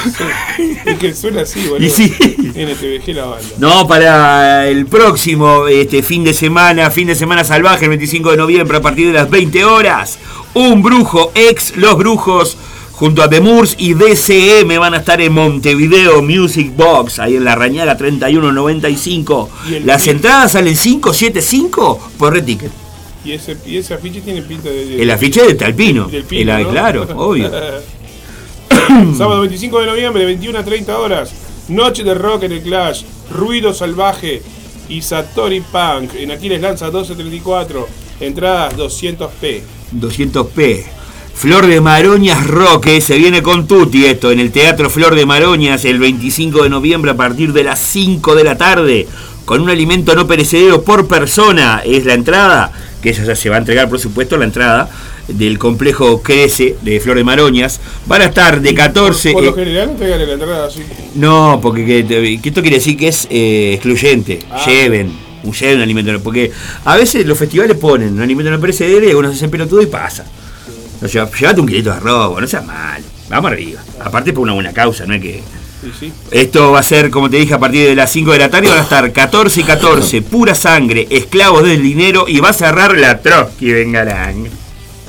[0.85, 1.87] es que suena así, boludo.
[1.87, 2.13] Y sí.
[2.19, 3.49] NTVG la banda.
[3.59, 8.37] No, para el próximo este fin de semana, fin de semana salvaje, el 25 de
[8.37, 10.19] noviembre, a partir de las 20 horas,
[10.55, 12.57] un brujo, ex Los Brujos,
[13.05, 17.45] junto a The Moors y DCM van a estar en Montevideo Music Box, ahí en
[17.45, 19.51] la Rañaga 3195.
[19.69, 22.71] Y el Las fin- entradas salen 575 por Red Ticket.
[23.23, 24.87] Y ese, y ese afiche tiene pinta de.
[24.87, 26.07] de- El afiche de Talpino.
[26.07, 26.71] del pino, El- ¿no?
[26.71, 27.51] Claro, obvio.
[29.19, 31.31] Sábado 25 de noviembre, 21 a 30 horas.
[31.69, 33.03] Noche de rock en el Clash.
[33.31, 34.41] Ruido salvaje.
[34.89, 36.15] Y Satori Punk.
[36.15, 37.87] En Aquiles Lanza 1234.
[38.21, 39.61] Entradas 200p.
[39.95, 40.85] 200p.
[41.35, 45.85] Flor de Maroñas Roque, se viene con Tuti esto, en el Teatro Flor de Maroñas
[45.85, 49.07] el 25 de noviembre a partir de las 5 de la tarde,
[49.45, 52.73] con un alimento no perecedero por persona, es la entrada,
[53.03, 54.89] que eso ya se va a entregar por supuesto la entrada
[55.29, 57.81] del complejo Crece de Flor de Maroñas.
[58.07, 59.33] Van a estar de 14...
[59.33, 60.83] Por, por lo eh, general no te la entrada así.
[61.15, 64.41] no, porque que, que esto quiere decir que es eh, excluyente.
[64.67, 65.13] Lleven,
[65.43, 66.21] un lleven un alimento.
[66.23, 66.53] Porque
[66.85, 69.87] a veces los festivales ponen un alimento no perecedero y algunos se hacen pelotudo y
[69.87, 70.25] pasa.
[71.03, 73.03] O sea, llévate un kilito de arroz, no seas mal.
[73.29, 73.81] Vamos arriba.
[74.01, 75.43] Aparte por una buena causa, no es que.
[75.83, 76.13] Sí, sí.
[76.31, 78.69] Esto va a ser, como te dije, a partir de las 5 de la tarde.
[78.69, 82.97] Van a estar 14 y 14, pura sangre, esclavos del dinero y va a cerrar
[82.97, 84.47] la Trotsky Vengarán.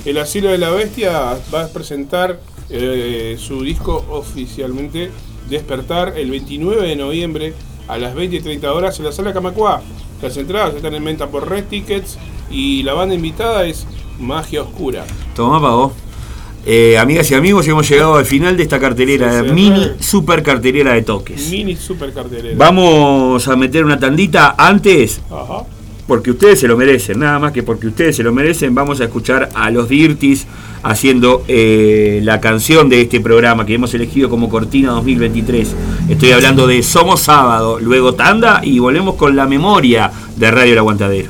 [0.03, 5.11] El Asilo de la Bestia va a presentar eh, su disco oficialmente
[5.49, 7.53] Despertar el 29 de noviembre
[7.87, 9.81] a las 20 y 30 horas en la sala Camacuá.
[10.21, 12.17] Las entradas están en venta por Red Tickets
[12.49, 13.85] y la banda invitada es
[14.19, 15.05] Magia Oscura.
[15.35, 15.91] Toma para vos.
[16.67, 19.89] Eh, amigas y amigos, hemos llegado al final de esta cartelera, Sí, sí, mini sí.
[19.99, 21.49] super cartelera de toques.
[21.51, 22.55] Mini super cartelera.
[22.57, 25.63] Vamos a meter una tandita antes, Ajá.
[26.07, 28.73] porque ustedes se lo merecen, nada más que porque ustedes se lo merecen.
[28.73, 30.47] Vamos a escuchar a los Dirtis
[30.81, 35.75] haciendo eh, la canción de este programa que hemos elegido como Cortina 2023.
[36.09, 40.79] Estoy hablando de Somos Sábado, luego tanda y volvemos con la memoria de Radio El
[40.79, 41.29] Aguantadero.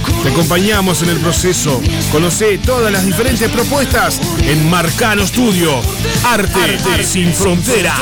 [0.23, 1.81] Te acompañamos en el proceso.
[2.11, 5.81] Conoce todas las diferentes propuestas en Marcano Studio.
[6.23, 7.97] Arte, sin fronteras.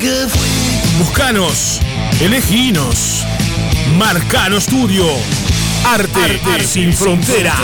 [0.98, 1.80] Buscanos,
[2.20, 3.24] eleginos.
[3.96, 5.06] Marcano Studio.
[5.86, 7.56] Arte, sin fronteras.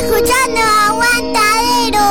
[0.00, 2.06] Escuchando Aguantadero.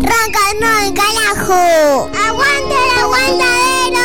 [0.00, 2.10] Ronca no el carajo.
[2.14, 4.04] Aguanta el aguantadero.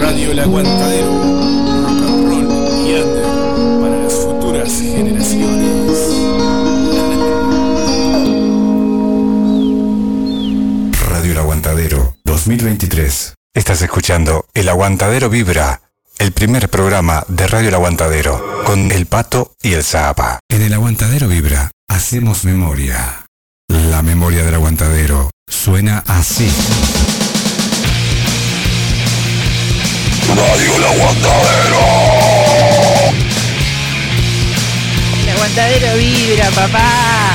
[0.00, 1.10] Radio El Aguantadero.
[1.10, 2.46] Rock and roll
[2.86, 3.28] y under
[3.80, 5.98] para las futuras generaciones.
[11.08, 13.34] Radio El Aguantadero 2023.
[13.54, 15.82] Estás escuchando El Aguantadero Vibra,
[16.20, 20.38] el primer programa de Radio El Aguantadero, con El Pato y el Zapa.
[20.50, 23.24] En El Aguantadero Vibra hacemos memoria.
[23.68, 26.46] La memoria del aguantadero suena así.
[30.28, 31.80] Radio El Aguantadero.
[35.22, 37.29] El aguantadero vibra, papá.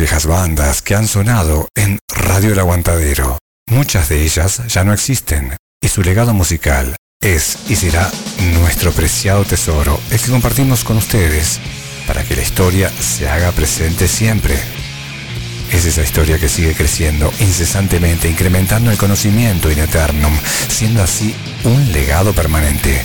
[0.00, 3.38] Viejas bandas que han sonado en Radio El Aguantadero.
[3.66, 8.10] Muchas de ellas ya no existen y su legado musical es y será
[8.54, 11.60] nuestro preciado tesoro, el que compartimos con ustedes
[12.06, 14.58] para que la historia se haga presente siempre.
[15.70, 20.32] Es esa historia que sigue creciendo incesantemente, incrementando el conocimiento in eternum,
[20.68, 21.34] siendo así
[21.64, 23.04] un legado permanente.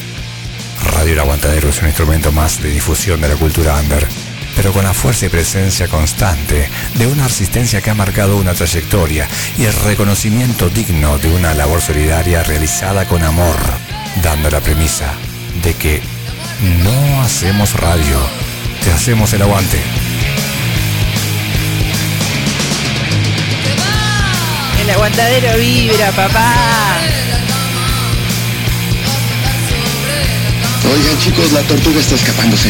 [0.93, 4.07] Radio El Aguantadero es un instrumento más de difusión de la cultura under,
[4.55, 9.27] pero con la fuerza y presencia constante de una resistencia que ha marcado una trayectoria
[9.57, 13.57] y el reconocimiento digno de una labor solidaria realizada con amor,
[14.23, 15.13] dando la premisa
[15.63, 16.01] de que
[16.83, 18.19] no hacemos radio,
[18.83, 19.79] te hacemos el aguante.
[24.81, 26.53] El aguantadero vibra, papá.
[30.93, 32.69] Oigan chicos, la tortuga está escapándose.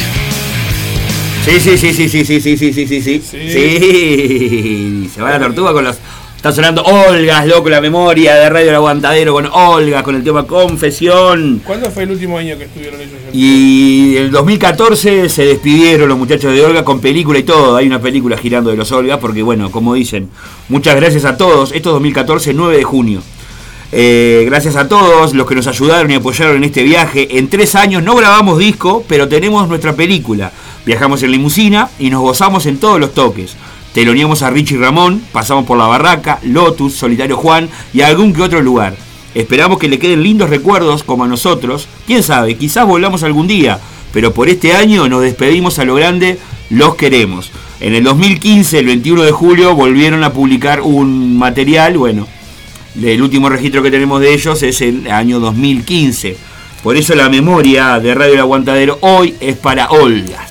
[1.46, 3.22] Sí, sí, sí, sí, sí, sí, sí, sí, sí, sí, sí.
[3.22, 5.10] Sí.
[5.14, 5.96] Se va la tortuga con los.
[6.36, 10.48] Está sonando Olga, loco, la memoria de Radio El Aguantadero con Olga, con el tema
[10.48, 11.62] Confesión.
[11.64, 13.14] ¿Cuándo fue el último año que estuvieron ellos?
[13.32, 17.76] Y el 2014 se despidieron los muchachos de Olga con película y todo.
[17.76, 20.30] Hay una película girando de los Olga, porque bueno, como dicen,
[20.68, 21.74] muchas gracias a todos.
[21.74, 23.22] Esto es 2014, 9 de junio.
[23.92, 27.38] Eh, gracias a todos los que nos ayudaron y apoyaron en este viaje.
[27.38, 30.52] En tres años no grabamos disco, pero tenemos nuestra película.
[30.86, 33.56] Viajamos en limusina y nos gozamos en todos los toques.
[33.94, 38.62] Teloneamos a Richie Ramón, pasamos por La Barraca, Lotus, Solitario Juan y algún que otro
[38.62, 38.96] lugar.
[39.34, 41.88] Esperamos que le queden lindos recuerdos como a nosotros.
[42.06, 43.80] Quién sabe, quizás volvamos algún día,
[44.14, 46.38] pero por este año nos despedimos a lo grande,
[46.70, 47.52] los queremos.
[47.80, 52.28] En el 2015, el 21 de julio, volvieron a publicar un material, bueno,
[53.02, 56.38] el último registro que tenemos de ellos es el año 2015.
[56.82, 60.45] Por eso la memoria de Radio El Aguantadero hoy es para Olga.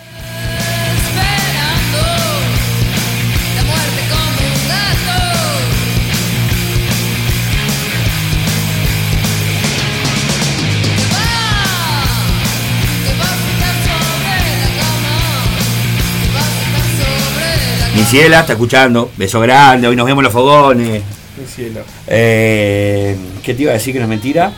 [18.05, 19.11] Mi ciela está escuchando.
[19.17, 21.03] Beso grande, hoy nos vemos en los fogones.
[21.39, 21.81] Mi cielo.
[22.07, 24.53] Eh, ¿Qué te iba a decir que no es mentira?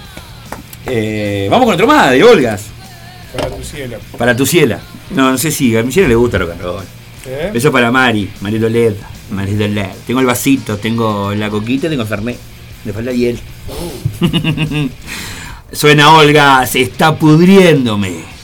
[0.85, 2.65] Eh, vamos con otro más, de Olgas.
[3.33, 3.99] Para tu cielo.
[4.19, 4.81] Para tu ciela.
[5.11, 6.55] No, no sé si a mi ciela le gusta lo que.
[6.55, 7.51] ¿Eh?
[7.55, 8.95] Beso para Mari, Marito Led,
[9.31, 9.91] Marito Led.
[10.05, 12.39] Tengo el vasito, tengo la coquita, tengo el Fernet.
[12.85, 13.39] Le falta hiel.
[15.71, 18.36] Suena Olga, se está pudriéndome.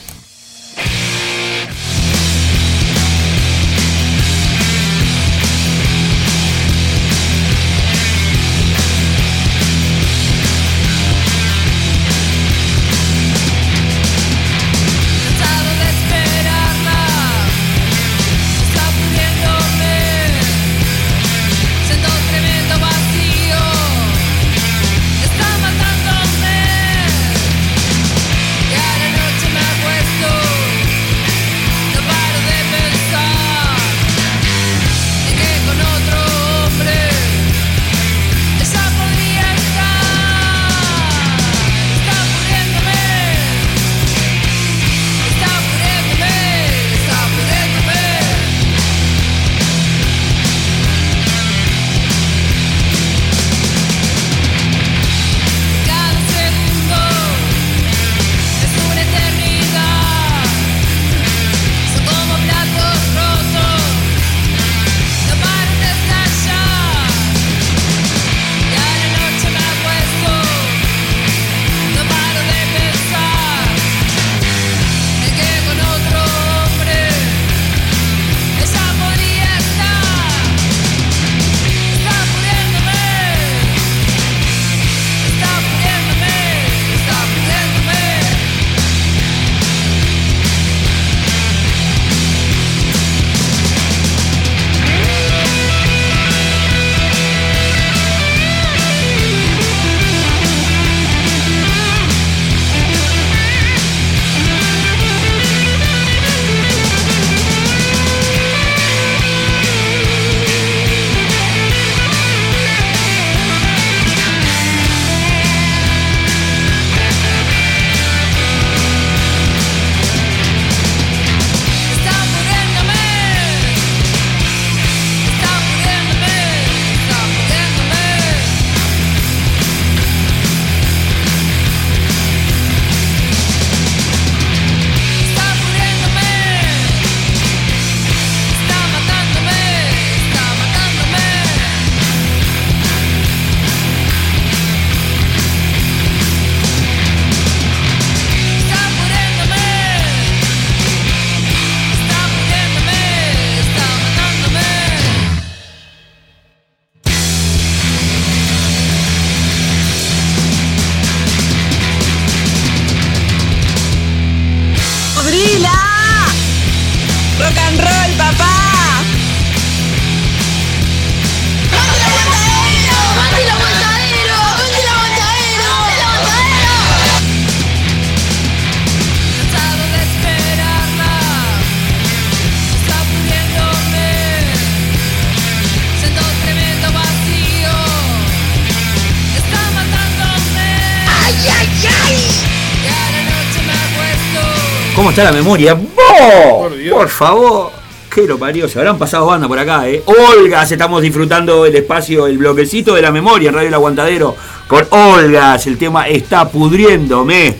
[195.13, 195.75] Está la memoria?
[195.75, 196.73] ¡Vos!
[196.89, 197.71] Por, favor.
[198.09, 198.67] Qué lo parió.
[198.67, 200.01] Se habrán pasado banda por acá, ¿eh?
[200.07, 204.35] Olgas, estamos disfrutando el espacio, el bloquecito de la memoria en Radio El Aguantadero.
[204.67, 207.55] Con Olgas, el tema está pudriéndome.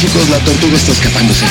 [0.00, 1.46] Chicos, la tortuga está escapándose.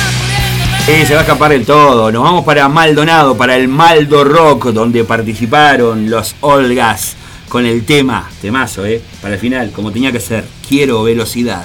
[0.86, 2.12] Sí, se va a escapar el todo.
[2.12, 7.16] Nos vamos para Maldonado, para el Maldo Rock, donde participaron los Olgas
[7.48, 9.02] con el tema, temazo, ¿eh?
[9.20, 10.44] Para el final, como tenía que ser.
[10.68, 11.64] Quiero velocidad.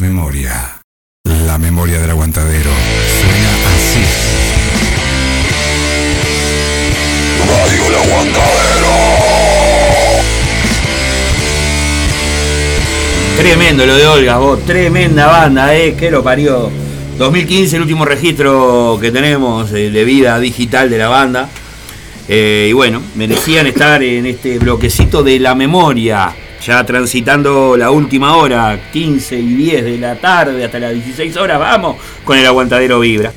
[0.00, 0.80] Memoria.
[1.24, 2.70] La memoria del aguantadero
[3.20, 4.04] suena así.
[7.48, 8.94] Radio Aguantadero.
[13.36, 14.64] Tremendo lo de Olga, vos.
[14.64, 15.94] Tremenda banda, ¿eh?
[15.94, 16.70] Que lo parió.
[17.18, 21.48] 2015, el último registro que tenemos eh, de vida digital de la banda.
[22.28, 26.34] Eh, y bueno, merecían estar en este bloquecito de la memoria.
[26.64, 31.58] Ya transitando la última hora, 15 y 10 de la tarde hasta las 16 horas,
[31.58, 33.32] vamos con el aguantadero vibra.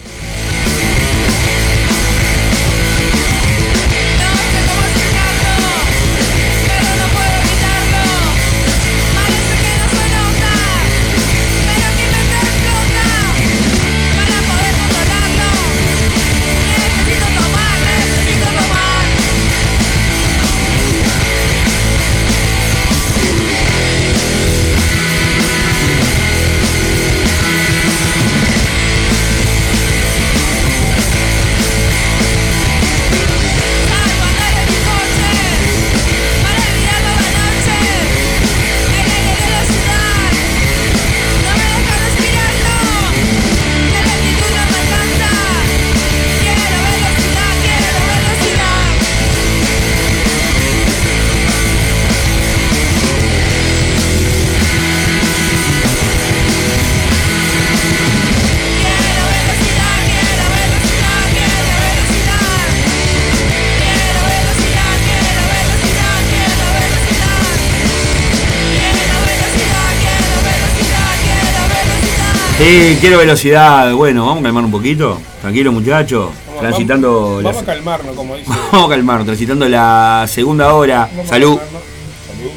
[73.00, 73.93] Quiero velocidad.
[73.93, 75.20] Bueno, vamos a calmar un poquito.
[75.41, 76.30] Tranquilo, muchachos.
[76.60, 78.50] transitando Vamos, la- vamos a calmarnos, como dice.
[78.72, 81.08] Vamos a calmarnos, transitando la segunda hora.
[81.12, 81.58] Vamos Salud.
[81.58, 82.52] Salud.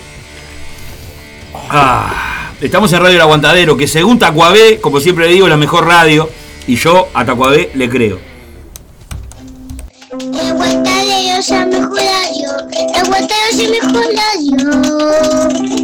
[1.68, 5.56] Ah, estamos en Radio El Aguantadero, que según Tacuabé, como siempre le digo, es la
[5.58, 6.28] mejor radio.
[6.66, 8.18] Y yo a Tacuabé le creo.
[10.12, 12.48] El aguantadero es el mejor radio.
[12.72, 15.79] El aguantadero es el mejor radio.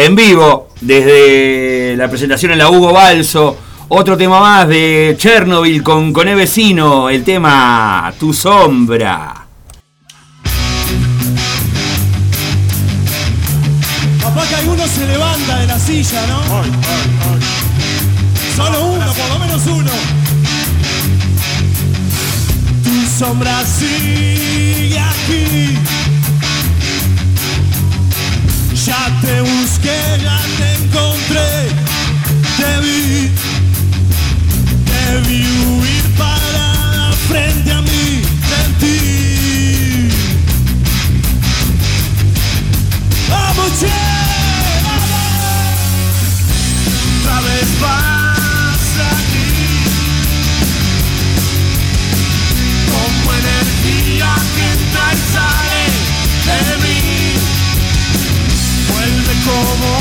[0.00, 3.58] En vivo, desde la presentación en la Hugo Balso.
[3.88, 9.44] Otro tema más de Chernobyl con Coné Vecino, el tema Tu Sombra.
[14.20, 16.42] Capaz que alguno se levanta de la silla, ¿no?
[18.54, 19.90] Solo uno, por lo menos uno.
[22.84, 25.97] Tu sombra sigue aquí.
[29.20, 31.48] Te busqué, ya te encontré.
[32.56, 33.30] Te vi,
[34.86, 35.77] te vi
[59.48, 59.97] como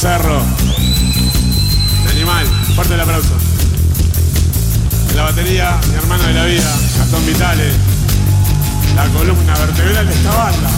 [0.00, 0.40] Cerro.
[2.10, 3.34] Animal, fuerte el aplauso.
[5.10, 7.70] En la batería, mi hermano de la vida, Gastón Vitale.
[8.96, 10.70] La columna vertebral de esta banda.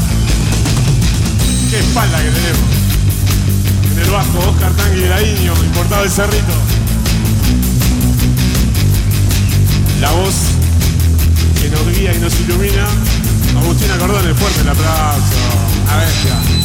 [1.71, 2.63] Qué espalda que tenemos.
[3.93, 6.55] En el bajo, Oscar Tangueraíño, importado del Cerrito.
[10.01, 10.35] La voz
[11.61, 12.89] que nos guía y nos ilumina.
[13.57, 15.39] Agustina Cordón, fuerte el aplauso.
[15.93, 16.62] A bestia.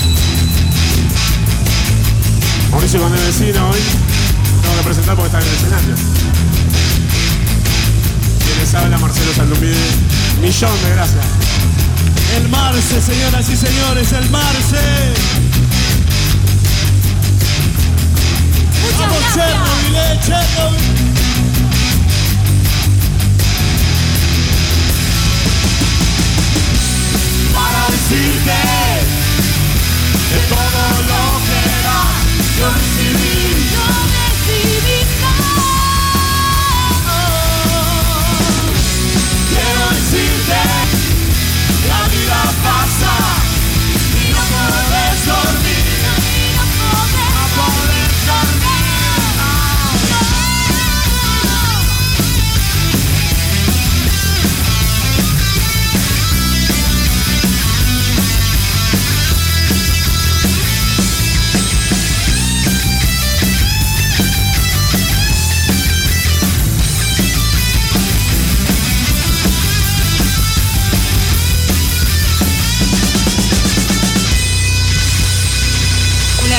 [2.72, 3.80] Mauricio con el vecino hoy.
[4.62, 5.96] Tengo que presentar porque está en el escenario.
[8.46, 9.76] Quienes habla Marcelo Saldumide.
[10.42, 11.26] Millón de gracias.
[12.36, 14.78] El Marce, señoras y señores, el Marce.
[19.00, 21.18] Vamos, Chernobyl, eh, Chernobyl.
[27.54, 28.60] Para decirte
[30.32, 31.77] de todo lo que
[39.50, 40.87] Quiero decirte,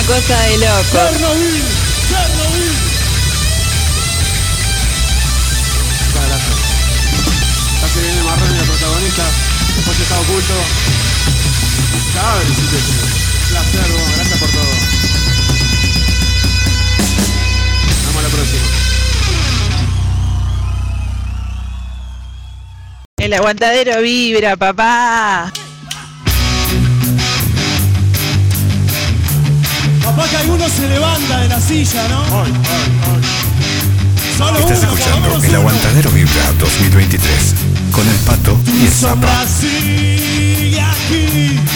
[0.09, 0.83] cosa de loco.
[0.91, 1.65] Chernobyl,
[2.09, 2.73] Chernobyl.
[6.07, 6.57] Muchas gracias.
[7.83, 9.25] Ya se viene Marrone, el protagonista.
[9.77, 10.55] Después está oculto.
[12.15, 12.55] Cada vez Un
[13.51, 14.13] placer, vos.
[14.17, 14.75] gracias por todo.
[17.93, 18.67] Nos vemos la próxima.
[23.19, 25.53] El aguantadero vibra, papá.
[30.19, 32.25] Capaz que alguno se levanta de la silla, ¿no?
[34.37, 35.59] Solo Estás uno, por lo escuchando El uno.
[35.59, 37.55] Aguantadero Vibra 2023
[37.93, 39.45] con el Pato y el Zapa.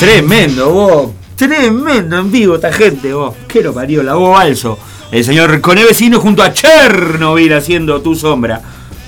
[0.01, 1.11] Tremendo, vos.
[1.37, 3.33] Tremendo en vivo esta gente, vos.
[3.47, 4.03] ¿Qué lo parió?
[4.03, 4.77] La voz balso.
[5.13, 8.61] El señor Cone Vecino junto a Chernobyl haciendo tu sombra.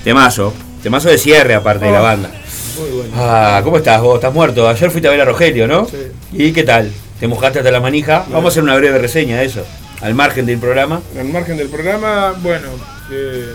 [0.05, 0.53] Temazo.
[0.81, 2.31] Temazo de cierre aparte de la banda.
[2.79, 3.13] Muy bueno.
[3.17, 4.15] Ah, ¿cómo estás vos?
[4.15, 4.65] ¿Estás muerto?
[4.65, 5.85] Ayer fuiste a ver a Rogelio, ¿no?
[5.87, 5.97] Sí.
[6.31, 6.89] ¿Y qué tal?
[7.19, 8.25] ¿Te mojaste hasta la manija?
[8.29, 9.65] Vamos a hacer una breve reseña de eso.
[10.01, 11.01] Al margen del programa.
[11.17, 12.67] Al margen del programa, bueno,
[13.11, 13.53] eh,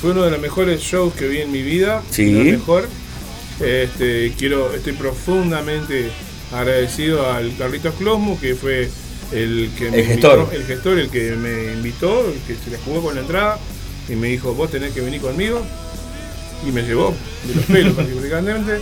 [0.00, 2.02] fue uno de los mejores shows que vi en mi vida.
[2.10, 2.24] Sí.
[2.48, 2.88] el mejor.
[3.60, 6.10] Este, quiero, estoy profundamente
[6.52, 8.90] agradecido al Carlitos Closmo, que fue
[9.32, 10.38] el que me El gestor.
[10.40, 13.58] invitó, el gestor, el que me invitó, el que se la jugó con la entrada
[14.08, 15.62] y me dijo, vos tenés que venir conmigo.
[16.66, 17.14] Y me llevó
[17.46, 18.80] de los pelos prácticamente.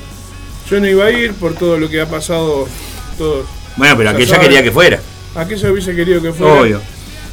[0.71, 2.67] Yo no iba a ir por todo lo que ha pasado.
[3.19, 3.45] Todo,
[3.79, 4.43] Bueno, pero ya aquella saben.
[4.49, 5.01] quería que fuera.
[5.35, 6.53] Aquella hubiese querido que fuera.
[6.61, 6.81] Obvio.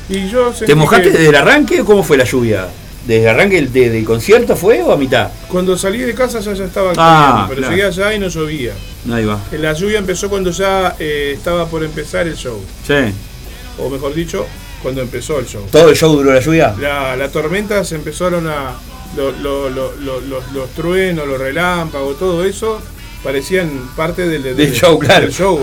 [0.08, 2.68] Y yo sentí ¿Te mojaste que- desde el arranque o cómo fue la lluvia?
[3.08, 5.30] ¿Desde el arranque del, de- del concierto fue o a mitad?
[5.48, 7.76] Cuando salí de casa ya, ya estaba Ah, pero claro.
[7.76, 8.74] llegué allá y no llovía.
[9.12, 9.40] Ahí va.
[9.52, 12.60] La lluvia empezó cuando ya eh, estaba por empezar el show.
[12.88, 12.94] Sí.
[13.78, 14.46] O mejor dicho,
[14.82, 15.66] cuando empezó el show.
[15.72, 16.76] ¿Todo el show duró la lluvia?
[16.80, 18.74] La, la tormenta se empezaron a.
[19.18, 22.82] lo- lo- lo- lo- los, los truenos, los relámpagos, todo eso
[23.24, 25.26] parecían parte del, Del show, claro.
[25.26, 25.60] del show,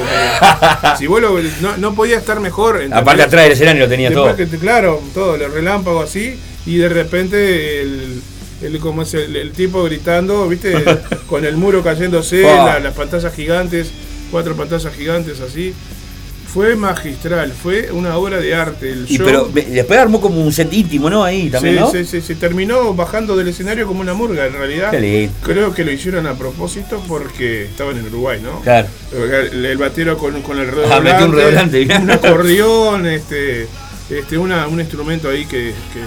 [0.99, 2.77] si vos lo- no, no podía estar mejor.
[2.77, 2.99] ¿entendés?
[3.01, 4.35] Aparte atrás del escenario lo tenía todo.
[4.37, 8.21] que claro, todo, el relámpago así, y de repente el,
[8.63, 10.75] el, como es el, el tipo gritando, ¿viste?
[11.27, 13.91] Con el muro cayéndose, la- las pantallas gigantes,
[14.31, 15.75] cuatro pantallas gigantes así.
[16.53, 18.91] Fue magistral, fue una obra de arte.
[18.91, 19.25] El Y show.
[19.27, 21.25] pero después armó como un set íntimo, ¿no?
[21.25, 21.91] Ahí también, Sí, ¿no?
[21.91, 24.93] sí, sí, se terminó bajando del escenario como una murga, en realidad.
[25.43, 28.61] Creo que lo hicieron a propósito porque estaban en Uruguay, ¿no?
[28.61, 28.89] Claro.
[29.53, 33.67] El, batero con, con el Ah, redoblante, un redoblante, un acordeón, este,
[34.11, 36.01] este, una, un instrumento ahí que, que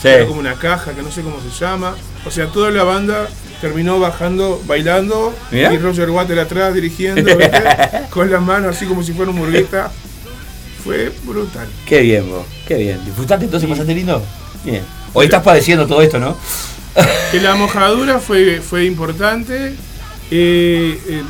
[0.00, 0.08] Sí.
[0.08, 1.94] era como una caja, que no sé cómo se llama.
[2.24, 3.28] O sea, toda la banda
[3.60, 7.62] terminó bajando, bailando, y Roger Water atrás dirigiendo, ¿viste?
[8.10, 9.90] con las manos así como si fuera un murguista.
[10.84, 11.68] Fue brutal.
[11.86, 12.46] Qué bien, vos.
[12.66, 13.04] Qué bien.
[13.04, 13.68] ¿Disfrutaste entonces?
[13.68, 14.22] ¿Pasaste lindo?
[14.64, 14.82] Bien.
[15.12, 16.36] Hoy estás padeciendo todo esto, ¿no?
[17.30, 19.74] Que la mojadura fue, fue importante.
[20.30, 21.22] eh, eh,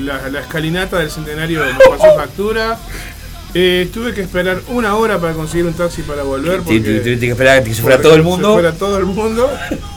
[0.00, 2.78] la, la escalinata del centenario me pasó factura.
[3.54, 6.58] Eh, tuve que esperar una hora para conseguir un taxi para volver.
[6.60, 8.52] Porque, te- Tuviste que esperar a que se fuera todo el se mundo.
[8.52, 9.50] fuera todo el mundo,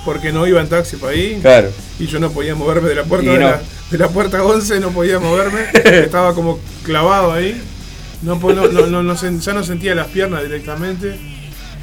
[0.06, 1.38] porque no iba en taxi para ahí.
[1.42, 1.70] Claro.
[2.00, 3.50] Y yo no podía moverme de la puerta de, no.
[3.50, 3.62] la,
[3.92, 5.66] de la puerta 11, no podía moverme.
[5.84, 7.62] Estaba como clavado ahí.
[8.24, 11.20] No, no, no, no, ya no sentía las piernas directamente,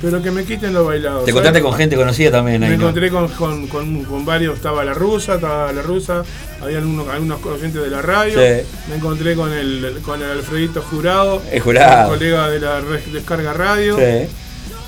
[0.01, 1.25] pero que me quiten los bailados.
[1.25, 1.35] Te ¿sabes?
[1.35, 2.71] contaste con gente conocida también ahí.
[2.71, 2.83] Me ¿no?
[2.85, 6.23] encontré con, con, con- con varios, estaba la rusa, estaba la rusa,
[6.63, 8.67] había algunos, algunos oyentes de la radio, Sí.
[8.89, 12.13] me encontré con el, con el Alfredito Jurado, El Jurado.
[12.13, 12.81] un colega de la
[13.13, 14.29] Descarga Radio, Sí.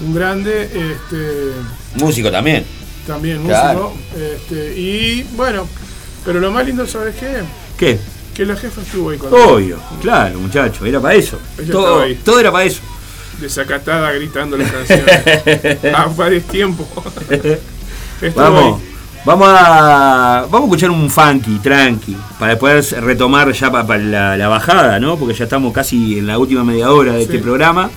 [0.05, 1.53] un grande, este,
[1.97, 2.65] Músico también.
[3.07, 3.93] también músico, Claro.
[4.17, 5.69] este, y bueno,
[6.25, 7.43] pero lo más lindo, ¿sabes qué?
[7.77, 7.99] ¿Qué?
[8.35, 11.39] Que la jefa estuvo ahí con Obvio, claro, muchacho, era para eso.
[11.59, 12.81] Ella Todo, todo era para eso.
[13.43, 16.86] Desacatada gritando las canciones a varios tiempos.
[18.36, 18.89] Vamos, ahí.
[19.24, 24.47] vamos a vamos a escuchar un funky, tranqui, para poder retomar ya para la, la
[24.48, 25.16] bajada, ¿no?
[25.19, 27.90] Porque ya estamos casi en la última media hora de este programa.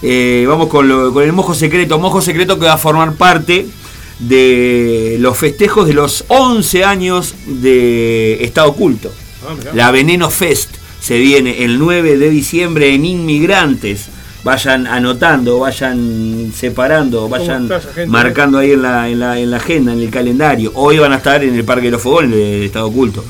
[0.00, 3.66] Eh, vamos con, lo- con el mojo secreto, mojo secreto que va a formar parte
[4.20, 9.12] de los festejos de los 11 años de Estado Oculto.
[9.46, 9.54] Ah.
[9.74, 14.08] La Veneno Fest se viene el 9 de diciembre en Inmigrantes.
[14.44, 17.66] Vayan anotando, vayan separando, vayan
[18.08, 20.70] marcando ahí en la, en, la, en la agenda, en el calendario.
[20.74, 23.24] Hoy van a estar en el Parque de los Fogones de Estado Oculto.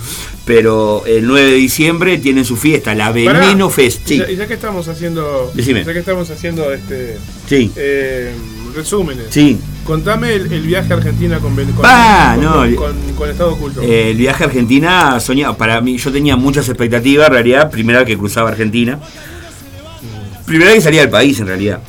[0.45, 4.11] Pero el 9 de diciembre tienen su fiesta, la Veneno Fest.
[4.11, 5.51] y Ya, y ya que estamos haciendo.
[5.55, 5.85] Decime.
[5.85, 7.17] Ya que estamos haciendo este.
[7.49, 7.71] Sí.
[7.77, 8.35] eh,
[8.75, 9.27] resúmenes.
[9.31, 9.57] Sí.
[9.85, 13.83] Contame el, el viaje a Argentina con, con, Ah, con- no, con- con Estado Oculto.
[13.83, 15.57] Eh, el viaje a Argentina soñaba.
[15.57, 18.99] Para mí, yo tenía muchas expectativas, en realidad, primera vez que cruzaba Argentina.
[20.47, 21.81] Primera vez que salía del país, en realidad.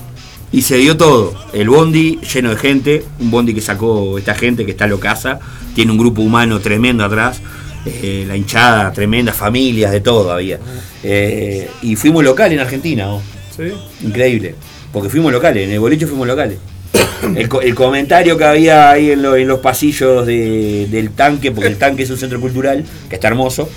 [0.51, 1.33] Y se dio todo.
[1.53, 5.39] El bondi lleno de gente, un bondi que sacó esta gente que está locasa,
[5.73, 7.41] tiene un grupo humano tremendo atrás,
[7.85, 10.59] eh, la hinchada, tremenda, familias, de todo había.
[11.03, 13.21] Eh, y fuimos local en Argentina, ¿no?
[13.55, 13.63] ¿Sí?
[14.05, 14.55] Increíble.
[14.93, 16.57] Porque fuimos locales, en el boliche fuimos locales.
[17.35, 21.51] El, co- el comentario que había ahí en, lo- en los pasillos de- del tanque,
[21.51, 23.67] porque el tanque es un centro cultural, que está hermoso,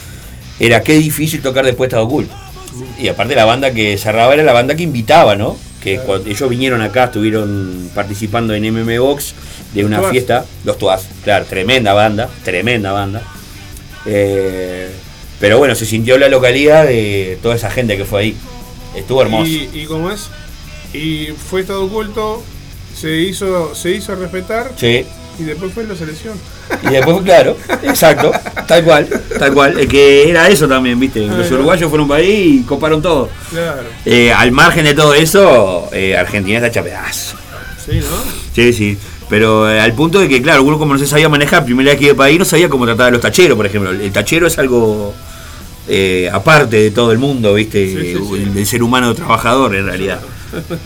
[0.60, 2.34] era qué difícil tocar después Estado Oculto.
[2.98, 5.56] Y aparte la banda que cerraba era la banda que invitaba, ¿no?
[5.82, 9.34] Que cuando ellos vinieron acá, estuvieron participando en MM Box
[9.74, 10.10] de una Tuas.
[10.10, 13.22] fiesta, los Tuas, claro, tremenda banda, tremenda banda.
[14.06, 14.88] Eh,
[15.40, 18.36] pero bueno, se sintió la localidad de toda esa gente que fue ahí.
[18.96, 19.48] Estuvo hermoso.
[19.50, 20.28] Y, y cómo es?
[20.92, 22.42] Y fue Estado Oculto,
[22.96, 25.04] se hizo, se hizo respetar Sí.
[25.38, 26.34] Y después fue la selección.
[26.82, 28.32] Y después, claro, exacto,
[28.66, 29.08] tal cual,
[29.38, 29.86] tal cual.
[29.86, 31.26] Que era eso también, viste.
[31.26, 31.54] Los Ajá.
[31.54, 33.28] uruguayos fueron para ahí y coparon todo.
[33.50, 33.82] Claro.
[34.04, 37.36] Eh, al margen de todo eso, eh, Argentina está hecha pedazo.
[37.84, 38.32] Sí, ¿no?
[38.54, 38.98] Sí, sí.
[39.30, 41.98] Pero eh, al punto de que, claro, uno como no se sabía manejar, primera vez
[41.98, 43.90] que iba país, no sabía cómo tratar a los tacheros, por ejemplo.
[43.90, 45.14] El tachero es algo
[46.32, 48.12] aparte de todo el mundo, ¿viste?
[48.12, 50.20] El, del ser humano trabajador, en realidad.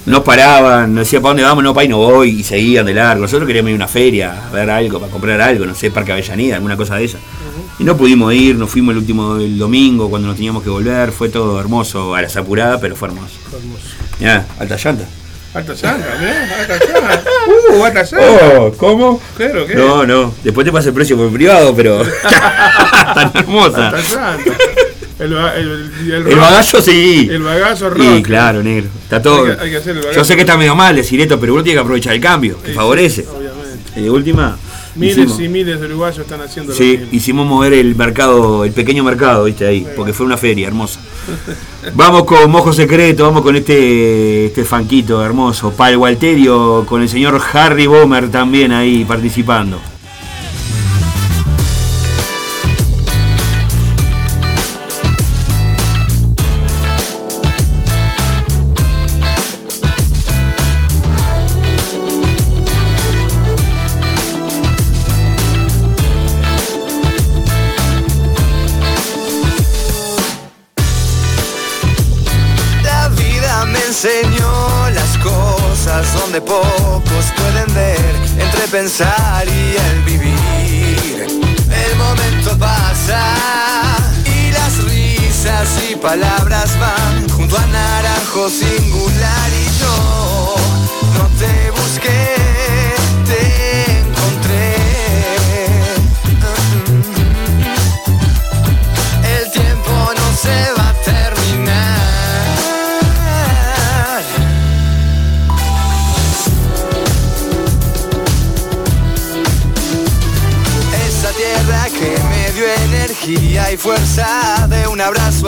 [0.07, 2.95] No paraban, no decía para dónde vamos, no, para ahí no voy, y seguían de
[2.95, 3.23] largo.
[3.23, 6.13] Nosotros queríamos ir a una feria, a ver algo, para comprar algo, no sé, Parque
[6.13, 7.19] Avellaneda, alguna cosa de esa.
[7.79, 11.11] Y no pudimos ir, nos fuimos el último el domingo cuando nos teníamos que volver,
[11.13, 13.35] fue todo hermoso, a las apuradas, pero fue hermoso.
[13.49, 13.85] Fue hermoso.
[14.21, 15.05] Ya, alta llanta.
[15.55, 16.49] Alta llanta, ¿eh?
[16.61, 17.23] Alta llanta.
[17.73, 18.61] Uh, alta llanta.
[18.61, 19.21] Oh, ¿cómo?
[19.37, 19.75] Claro, ¿qué?
[19.75, 20.33] No, no.
[20.45, 22.03] Después te pasa el precio por privado, pero.
[23.15, 23.89] Tan hermosa.
[23.89, 24.53] Alta llanta.
[25.23, 27.29] El, el, el, El bagallo sí.
[27.31, 28.01] El bagazo rock.
[28.17, 28.89] Sí, claro, negro.
[29.03, 29.45] Está todo.
[29.47, 30.19] Hay que- hay que hacer el bagazo.
[30.19, 32.61] Yo sé que está medio mal decir esto, pero uno tiene que aprovechar el cambio,
[32.61, 33.27] que Sí, favorece.
[33.29, 34.01] Obviamente.
[34.01, 34.57] Y de última.
[34.95, 37.17] Miles hicimos- y miles de uruguayos están haciendo Sí, lo mismo.
[37.17, 41.01] hicimos mover el mercado, el pequeño mercado, viste ahí, porque fue una feria hermosa.
[41.95, 47.41] Vamos con Mojo Secreto, vamos con este, este fanquito hermoso, Pal Walterio, con el señor
[47.55, 49.81] Harry Bomer también ahí participando.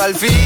[0.05, 0.44] Al fin.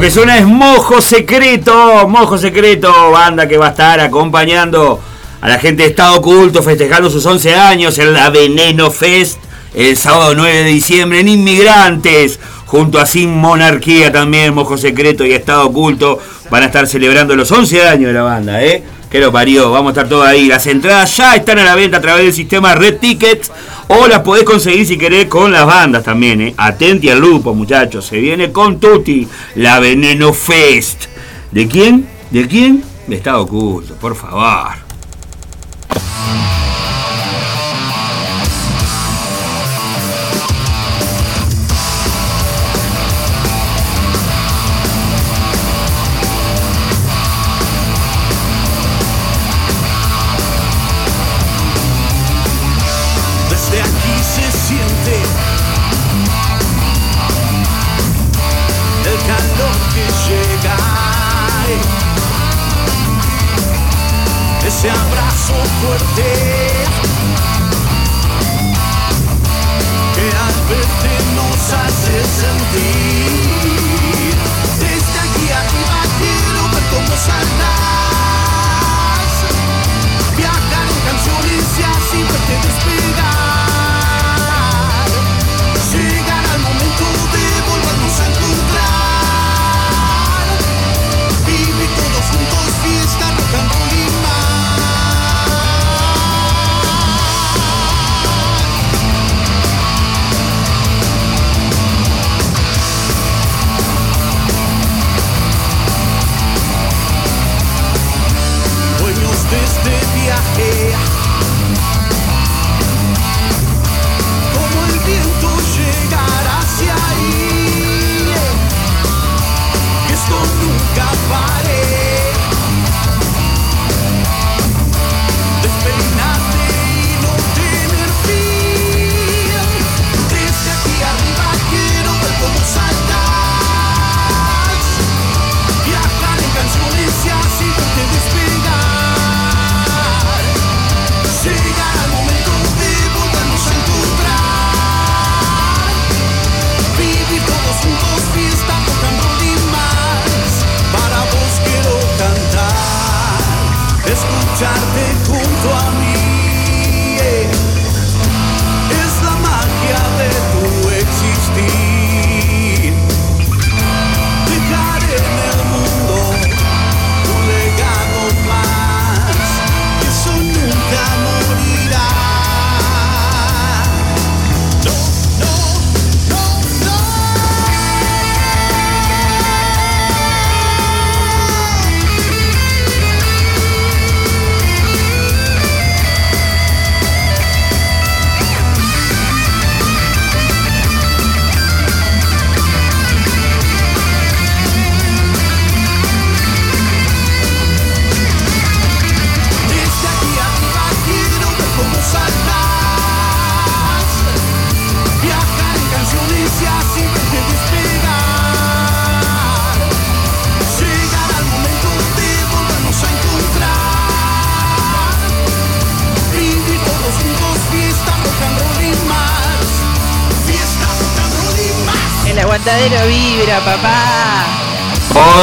[0.00, 4.98] Que suena es Mojo Secreto, Mojo Secreto, banda que va a estar acompañando
[5.42, 9.38] a la gente de Estado Oculto festejando sus 11 años en la Veneno Fest
[9.74, 15.32] el sábado 9 de diciembre en Inmigrantes, junto a Sin Monarquía también, Mojo Secreto y
[15.32, 16.18] Estado Oculto
[16.48, 18.82] van a estar celebrando los 11 años de la banda, ¿eh?
[19.10, 20.46] Que lo parió, vamos a estar todos ahí.
[20.46, 23.50] Las entradas ya están a la venta a través del sistema Red Tickets
[23.88, 26.54] o las podés conseguir si querés con las bandas también, ¿eh?
[26.56, 28.06] Atenti al grupo, muchachos.
[28.06, 29.26] Se viene con Tutti,
[29.56, 31.06] la Veneno Fest.
[31.50, 32.08] ¿De quién?
[32.30, 32.84] ¿De quién?
[33.08, 34.89] De Estado Oculto, por favor.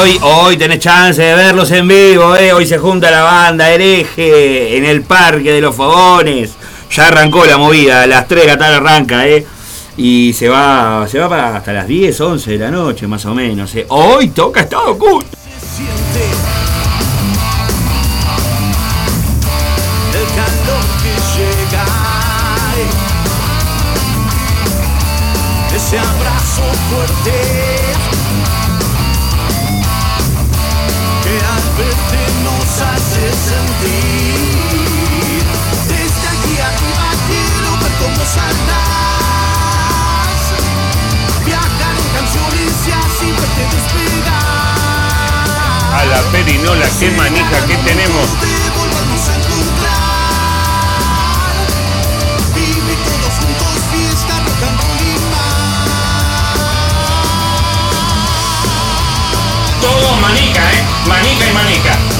[0.00, 2.52] Hoy, hoy tenés chance de verlos en vivo, ¿eh?
[2.52, 6.52] Hoy se junta la banda hereje en el Parque de los Fogones.
[6.92, 9.44] Ya arrancó la movida, a las 3 de la tarde arranca, ¿eh?
[9.96, 13.34] Y se va, se va para hasta las 10, 11 de la noche, más o
[13.34, 13.74] menos.
[13.74, 13.86] ¿eh?
[13.88, 15.37] Hoy toca Estado Oculto.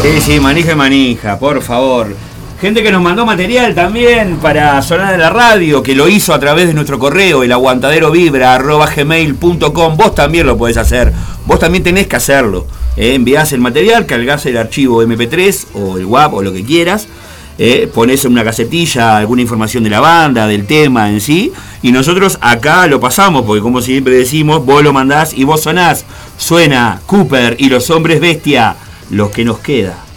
[0.09, 2.17] Sí, sí, manija y manija, por favor.
[2.63, 6.41] Gente que nos mandó material también para sonar en la radio, que lo hizo a
[6.41, 9.97] través de nuestro correo, el aguantaderovibra.gmail.com.
[9.99, 11.13] Vos también lo podés hacer.
[11.45, 12.67] Vos también tenés que hacerlo.
[12.97, 13.23] Eh,
[13.53, 17.07] el material, cargás el archivo MP3 o el WAP o lo que quieras.
[17.59, 21.53] eh, ponés en una casetilla alguna información de la banda, del tema en sí,
[21.83, 26.07] y nosotros acá lo pasamos, porque como siempre decimos, vos lo mandás y vos sonás.
[26.39, 28.75] Suena Cooper y los hombres bestia,
[29.11, 30.08] los que nos queda.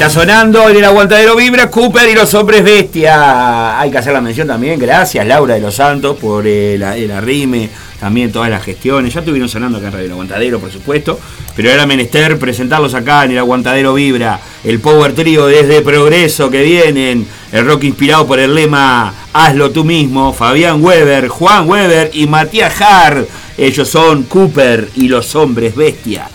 [0.00, 3.78] Está sonando en el aguantadero Vibra Cooper y los hombres bestia.
[3.78, 4.80] Hay que hacer la mención también.
[4.80, 7.68] Gracias Laura de los Santos por el, el arrime,
[8.00, 9.12] también todas las gestiones.
[9.12, 11.20] Ya estuvieron sonando acá en Radio El Aguantadero, por supuesto.
[11.54, 14.40] Pero era menester presentarlos acá en el aguantadero Vibra.
[14.64, 17.26] El Power Trio desde Progreso que vienen.
[17.52, 20.32] El rock inspirado por el lema Hazlo tú mismo.
[20.32, 23.26] Fabián Weber, Juan Weber y Matías Har.
[23.58, 26.26] Ellos son Cooper y los hombres bestia.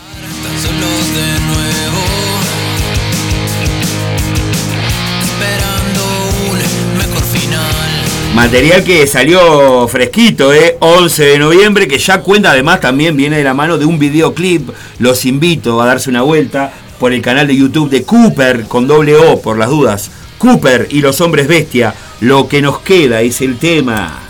[8.36, 10.76] Material que salió fresquito, ¿eh?
[10.82, 14.72] 11 de noviembre, que ya cuenta además también viene de la mano de un videoclip.
[14.99, 19.16] Los invito a darse una vuelta por el canal de YouTube de Cooper con doble
[19.16, 20.12] O por las dudas.
[20.38, 21.95] Cooper y los hombres bestia.
[22.20, 24.24] Lo que nos queda es el tema.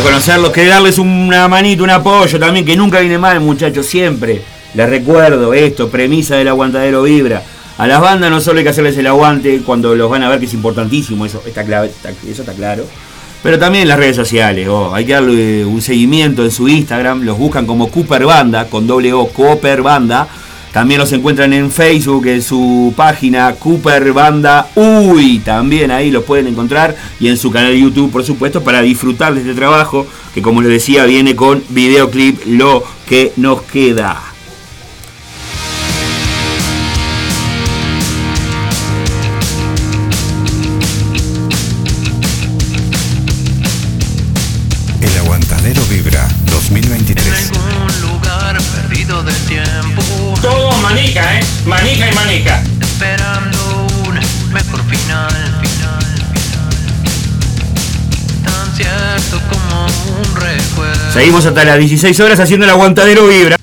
[0.00, 3.86] Pies Querés conocerlos, querés darles una manito, un apoyo también, que nunca viene mal, muchachos,
[3.86, 4.42] siempre.
[4.74, 7.42] Les recuerdo esto, premisa del aguantadero vibra.
[7.78, 10.38] A las bandas no solo hay que hacerles el aguante cuando los van a ver,
[10.38, 11.90] que es importantísimo, eso está, clave,
[12.28, 12.84] eso está claro.
[13.42, 17.38] Pero también las redes sociales, oh, hay que darle un seguimiento en su Instagram, los
[17.38, 20.28] buscan como Cooper Banda, con doble O, Cooper Banda.
[20.72, 26.46] También los encuentran en Facebook, en su página Cooper Banda Uy, también ahí los pueden
[26.46, 26.96] encontrar.
[27.18, 30.62] Y en su canal de YouTube, por supuesto, para disfrutar de este trabajo, que como
[30.62, 34.29] les decía, viene con videoclip Lo que nos queda.
[61.20, 63.59] Seguimos hasta las 16 horas haciendo el aguantadero vibra.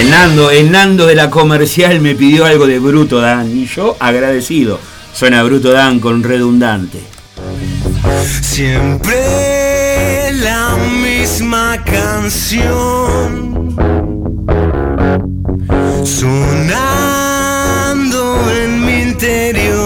[0.00, 3.98] El Nando, el Nando de la comercial me pidió algo de Bruto Dan y yo
[4.00, 4.80] agradecido.
[5.12, 7.00] Suena Bruto Dan con redundante.
[8.40, 9.12] Siempre
[10.32, 13.76] la misma canción
[16.02, 16.80] sonando
[18.52, 19.79] en mi interior.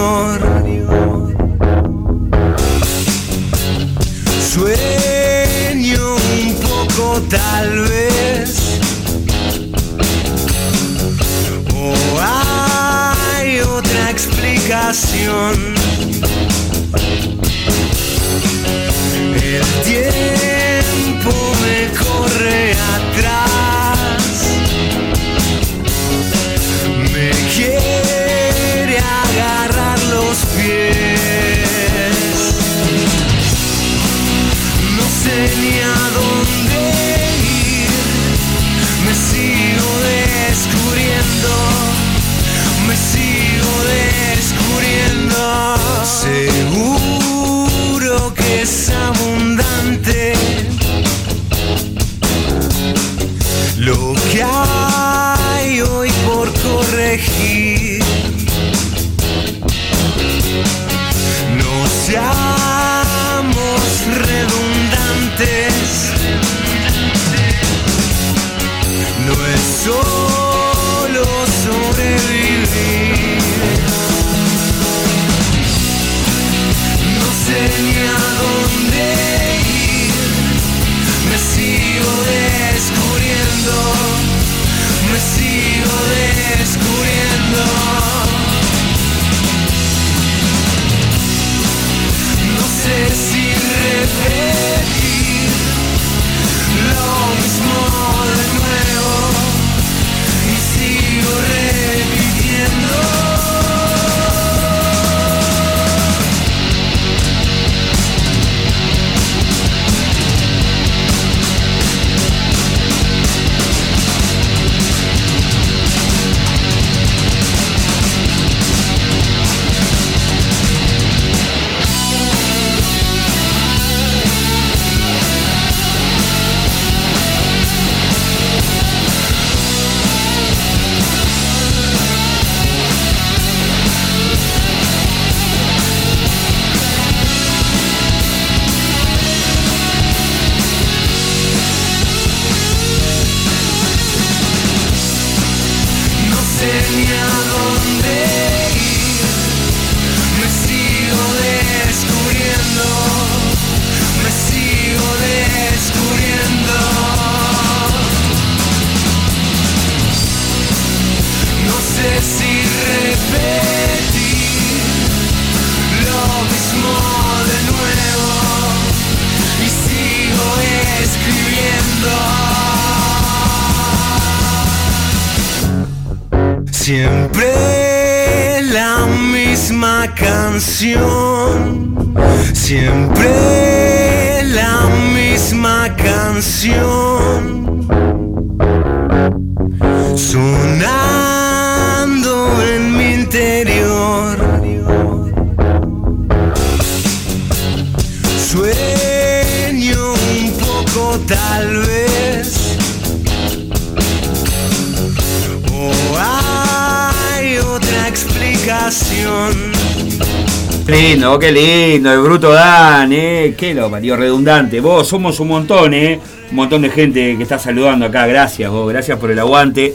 [211.45, 213.55] Qué lindo, el bruto Dan, eh.
[213.55, 214.81] Qué lo parió redundante.
[214.81, 216.19] Vos somos un montón, eh.
[216.51, 218.27] Un montón de gente que está saludando acá.
[218.27, 219.95] Gracias, vos, gracias por el aguante.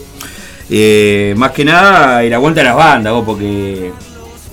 [0.70, 3.90] Eh, más que nada, el aguante a las bandas, vos, porque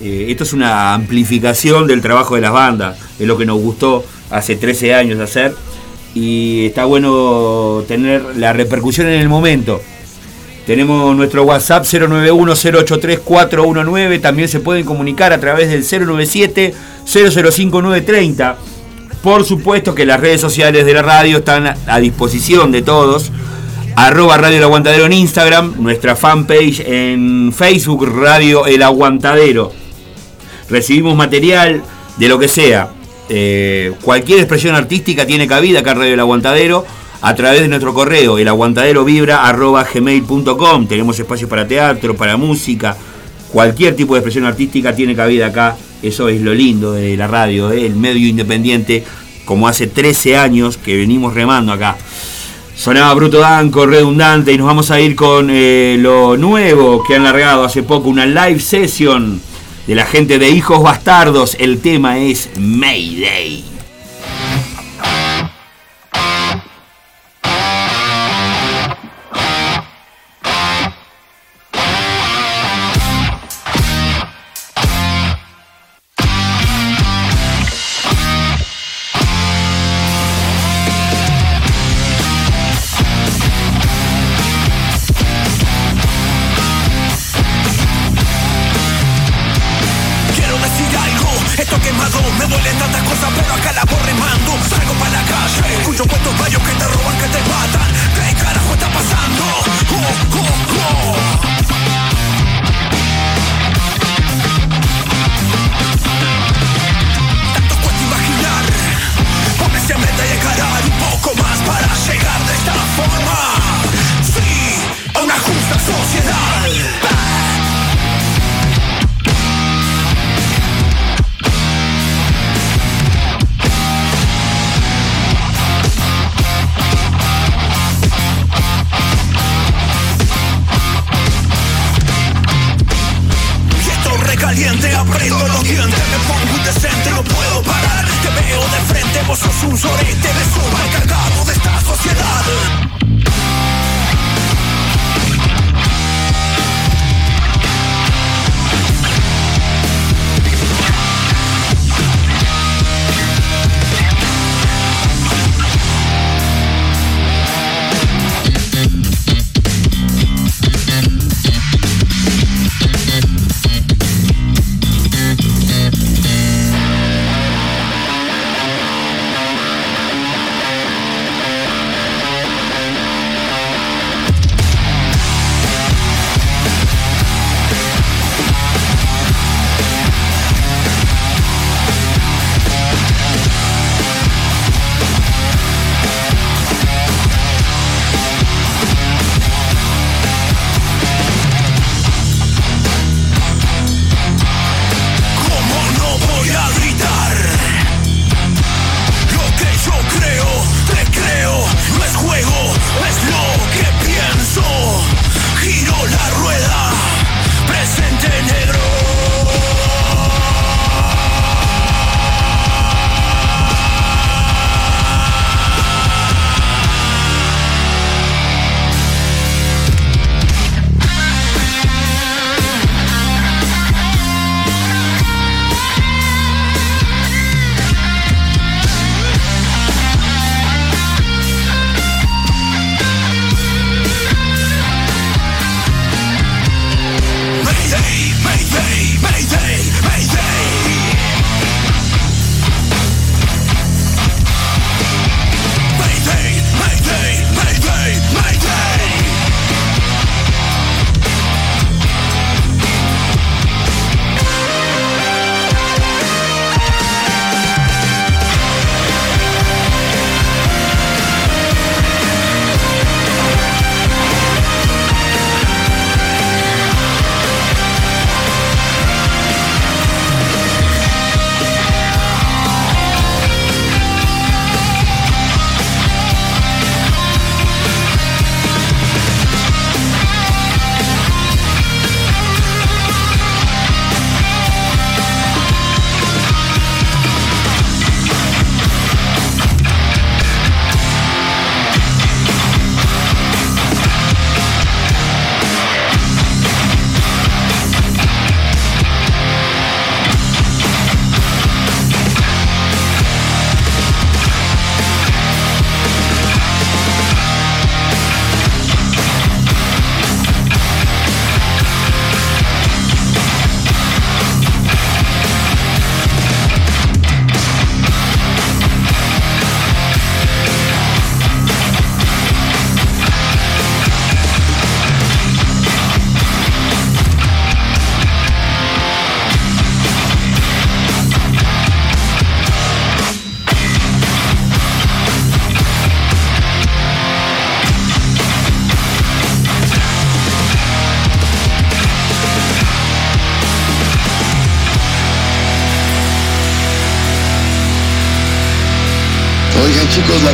[0.00, 2.98] eh, esto es una amplificación del trabajo de las bandas.
[3.16, 5.54] Es lo que nos gustó hace 13 años hacer.
[6.14, 9.80] Y está bueno tener la repercusión en el momento.
[10.68, 14.20] Tenemos nuestro WhatsApp 091-083-419.
[14.20, 18.54] También se pueden comunicar a través del 097-005-930.
[19.22, 23.32] Por supuesto que las redes sociales de la radio están a disposición de todos.
[23.96, 25.76] Arroba Radio El Aguantadero en Instagram.
[25.78, 29.72] Nuestra fanpage en Facebook, Radio El Aguantadero.
[30.68, 31.82] Recibimos material
[32.18, 32.90] de lo que sea.
[33.30, 36.84] Eh, cualquier expresión artística tiene cabida acá en Radio El Aguantadero
[37.20, 40.86] a través de nuestro correo, elaguantaderovibra.gmail.com.
[40.86, 42.96] Tenemos espacios para teatro, para música,
[43.52, 45.76] cualquier tipo de expresión artística tiene cabida acá.
[46.02, 47.86] Eso es lo lindo de la radio, ¿eh?
[47.86, 49.02] el medio independiente,
[49.44, 51.96] como hace 13 años que venimos remando acá.
[52.76, 57.24] Sonaba Bruto Danco, redundante, y nos vamos a ir con eh, lo nuevo que han
[57.24, 59.40] largado hace poco, una live session
[59.88, 61.56] de la gente de Hijos Bastardos.
[61.58, 63.67] El tema es Mayday.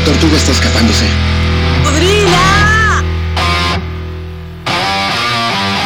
[0.05, 1.07] Tortuga está escapándose.
[1.83, 3.03] ¡Podrila!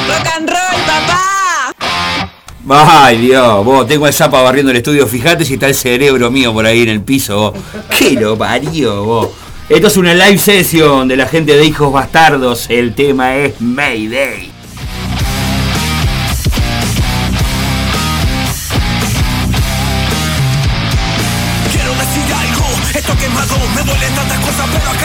[0.09, 1.75] ¡Rock and roll, papá!
[3.05, 5.07] Ay, Dios, vos, tengo el zapa barriendo el estudio.
[5.07, 7.55] Fíjate si está el cerebro mío por ahí en el piso, vos.
[7.97, 9.29] ¿Qué lo parió, vos?
[9.69, 12.67] Esto es una live session de la gente de Hijos Bastardos.
[12.69, 14.58] El tema es Mayday.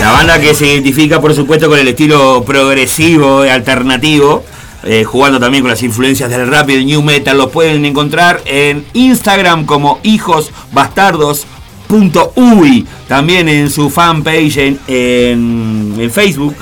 [0.04, 4.44] La banda que se identifica, por supuesto, con el estilo progresivo y alternativo,
[4.84, 8.42] eh, jugando también con las influencias del rap y del new metal, lo pueden encontrar
[8.46, 16.54] en Instagram como hijosbastardos.uy, también en su fanpage en, en- Facebook,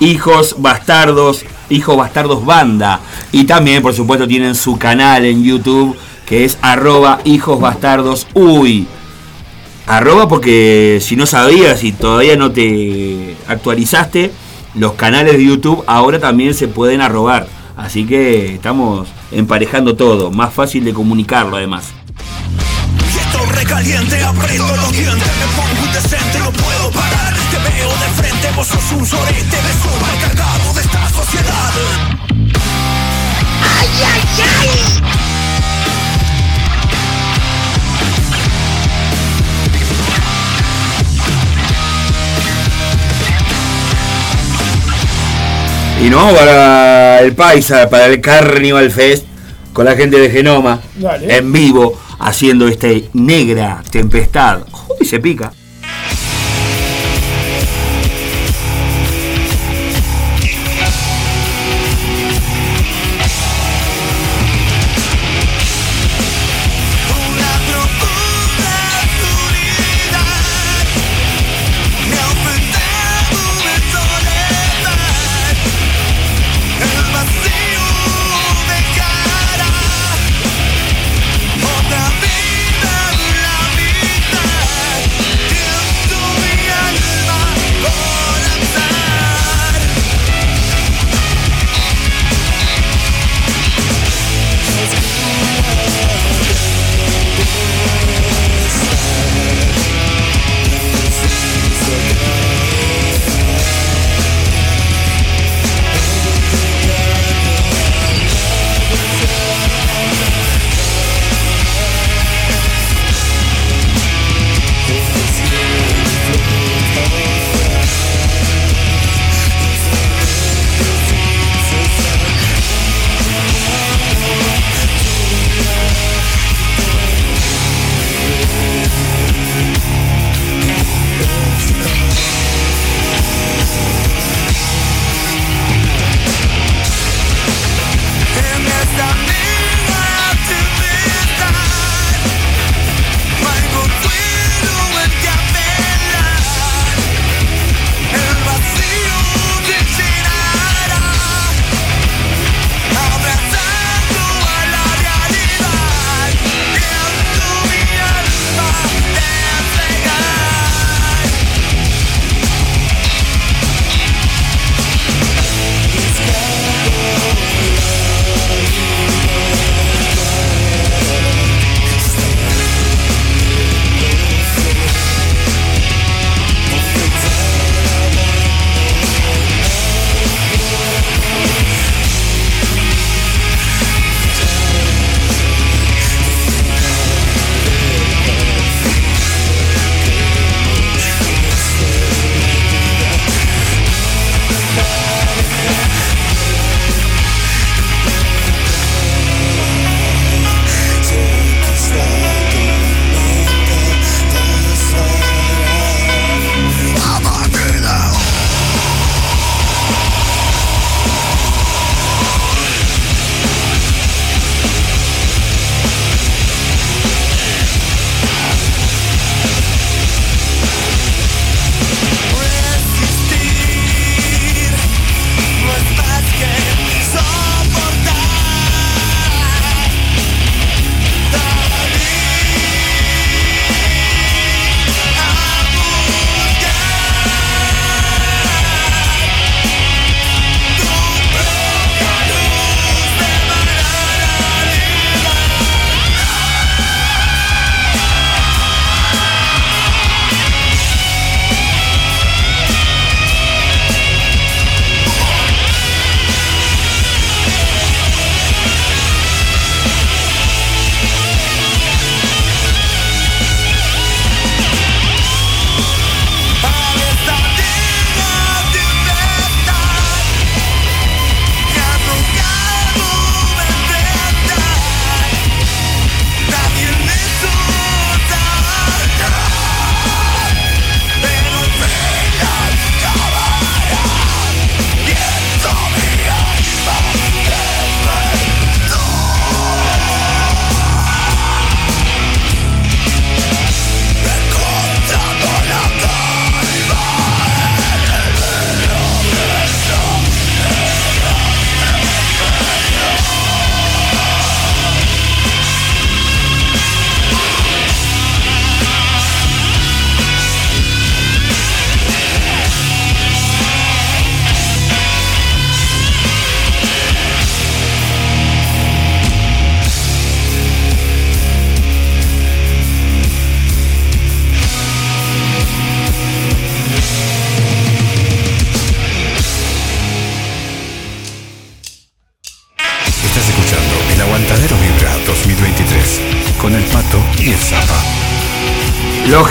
[0.00, 3.00] Hijos Bastardos, Hijos Bastardos Banda,
[3.32, 5.96] y también, por supuesto, tienen su canal en YouTube
[6.26, 8.86] que es arroba Hijos Bastardos Uy.
[9.90, 14.30] Arroba porque si no sabías y todavía no te actualizaste,
[14.76, 17.48] los canales de YouTube ahora también se pueden arrobar.
[17.76, 21.88] Así que estamos emparejando todo, más fácil de comunicarlo además.
[24.24, 27.34] Aprieto los dientes, me pongo indecente, no puedo parar.
[27.50, 29.56] Te veo de frente, vos sos un sorete,
[30.20, 31.72] cargado de esta sociedad.
[33.80, 34.89] ¡Ay, ay, ay!
[46.02, 49.26] Y no para el Paisa, para el Carnival Fest,
[49.72, 51.36] con la gente de Genoma, Dale.
[51.36, 54.62] en vivo, haciendo este negra tempestad.
[54.98, 55.52] Uy, se pica.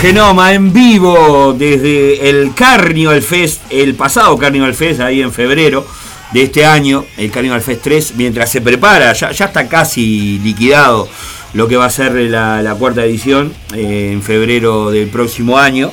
[0.00, 5.86] Genoma en vivo desde el Carnival Fest, el pasado Carnival Fest, ahí en febrero
[6.32, 11.06] de este año, el Carnival Fest 3, mientras se prepara, ya, ya está casi liquidado
[11.52, 15.92] lo que va a ser la, la cuarta edición eh, en febrero del próximo año.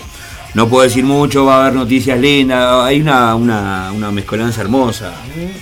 [0.54, 5.14] No puedo decir mucho, va a haber noticias lindas, hay una, una, una mezcolanza hermosa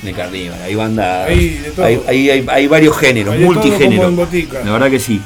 [0.03, 1.25] de Carnival, hay banda,
[1.83, 1.99] Hay
[2.29, 4.11] hay, hay- varios géneros, multigéneros.
[4.63, 5.19] La verdad que sí.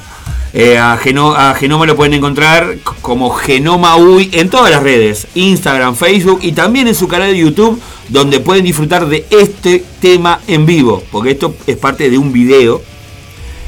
[0.52, 5.28] Eh, a, Geno- a Genoma lo pueden encontrar como Genoma UI en todas las redes,
[5.36, 10.40] Instagram, Facebook y también en su canal de YouTube, donde pueden disfrutar de este tema
[10.48, 12.82] en vivo, porque esto es parte de un video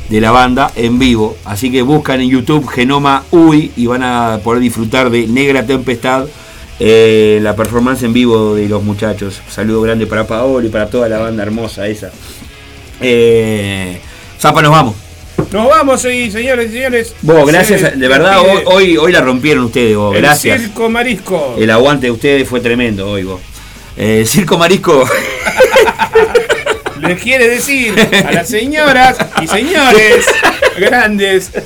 [0.08, 1.36] de la banda en vivo.
[1.44, 6.26] Así que buscan en YouTube Genoma UI y van a poder disfrutar de Negra Tempestad,
[6.80, 9.40] eh, la performance en vivo de los muchachos.
[9.48, 12.10] Saludo grande para Paolo y para toda la banda hermosa esa.
[13.00, 14.00] Eh,
[14.40, 14.96] Zapa, nos vamos.
[15.52, 17.14] Nos vamos ahí, señores y señores.
[17.22, 20.60] Vos, gracias, de verdad, hoy, hoy, hoy la rompieron ustedes, vos, el gracias.
[20.62, 21.56] Circo Marisco.
[21.58, 23.40] El aguante de ustedes fue tremendo hoy, vos.
[23.96, 25.04] Eh, Circo Marisco,
[27.00, 27.94] Les quiere decir
[28.26, 30.24] a las señoras y señores
[30.78, 31.58] grandes, a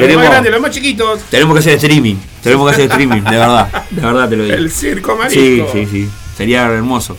[0.00, 3.22] los Queremos- más grandes, los más chiquitos, tenemos que hacer streaming, tenemos que hacer streaming,
[3.22, 4.56] de verdad, de verdad te lo digo.
[4.56, 5.72] el Circo Sí, Marisco.
[5.72, 7.16] sí, sí, sería hermoso.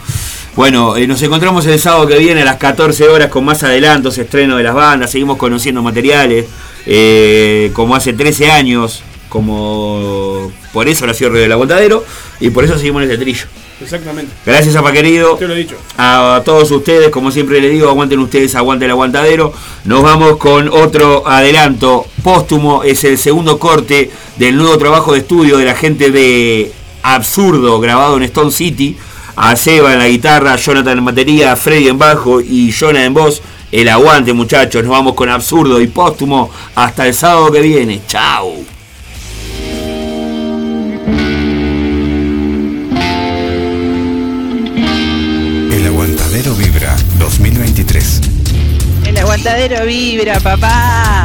[0.55, 4.17] Bueno, eh, nos encontramos el sábado que viene a las 14 horas con más adelantos,
[4.17, 6.45] estreno de las bandas, seguimos conociendo materiales,
[6.85, 12.05] eh, como hace 13 años, como por eso nació Río del Aguantadero
[12.39, 13.47] y por eso seguimos en este trillo.
[13.81, 14.31] Exactamente.
[14.45, 15.35] Gracias, Apa querido.
[15.35, 15.75] Te lo he dicho.
[15.97, 19.51] A todos ustedes, como siempre les digo, aguanten ustedes, aguante el aguantadero.
[19.83, 25.57] Nos vamos con otro adelanto póstumo, es el segundo corte del nuevo trabajo de estudio
[25.57, 26.71] de la gente de
[27.03, 28.95] Absurdo, grabado en Stone City.
[29.35, 33.41] A Seba en la guitarra, Jonathan en batería, Freddy en bajo y Jonah en voz.
[33.71, 34.83] El aguante, muchachos.
[34.83, 38.01] Nos vamos con Absurdo y póstumo hasta el sábado que viene.
[38.07, 38.53] Chao.
[45.71, 48.21] El Aguantadero Vibra 2023.
[49.05, 51.24] El aguantadero vibra, papá.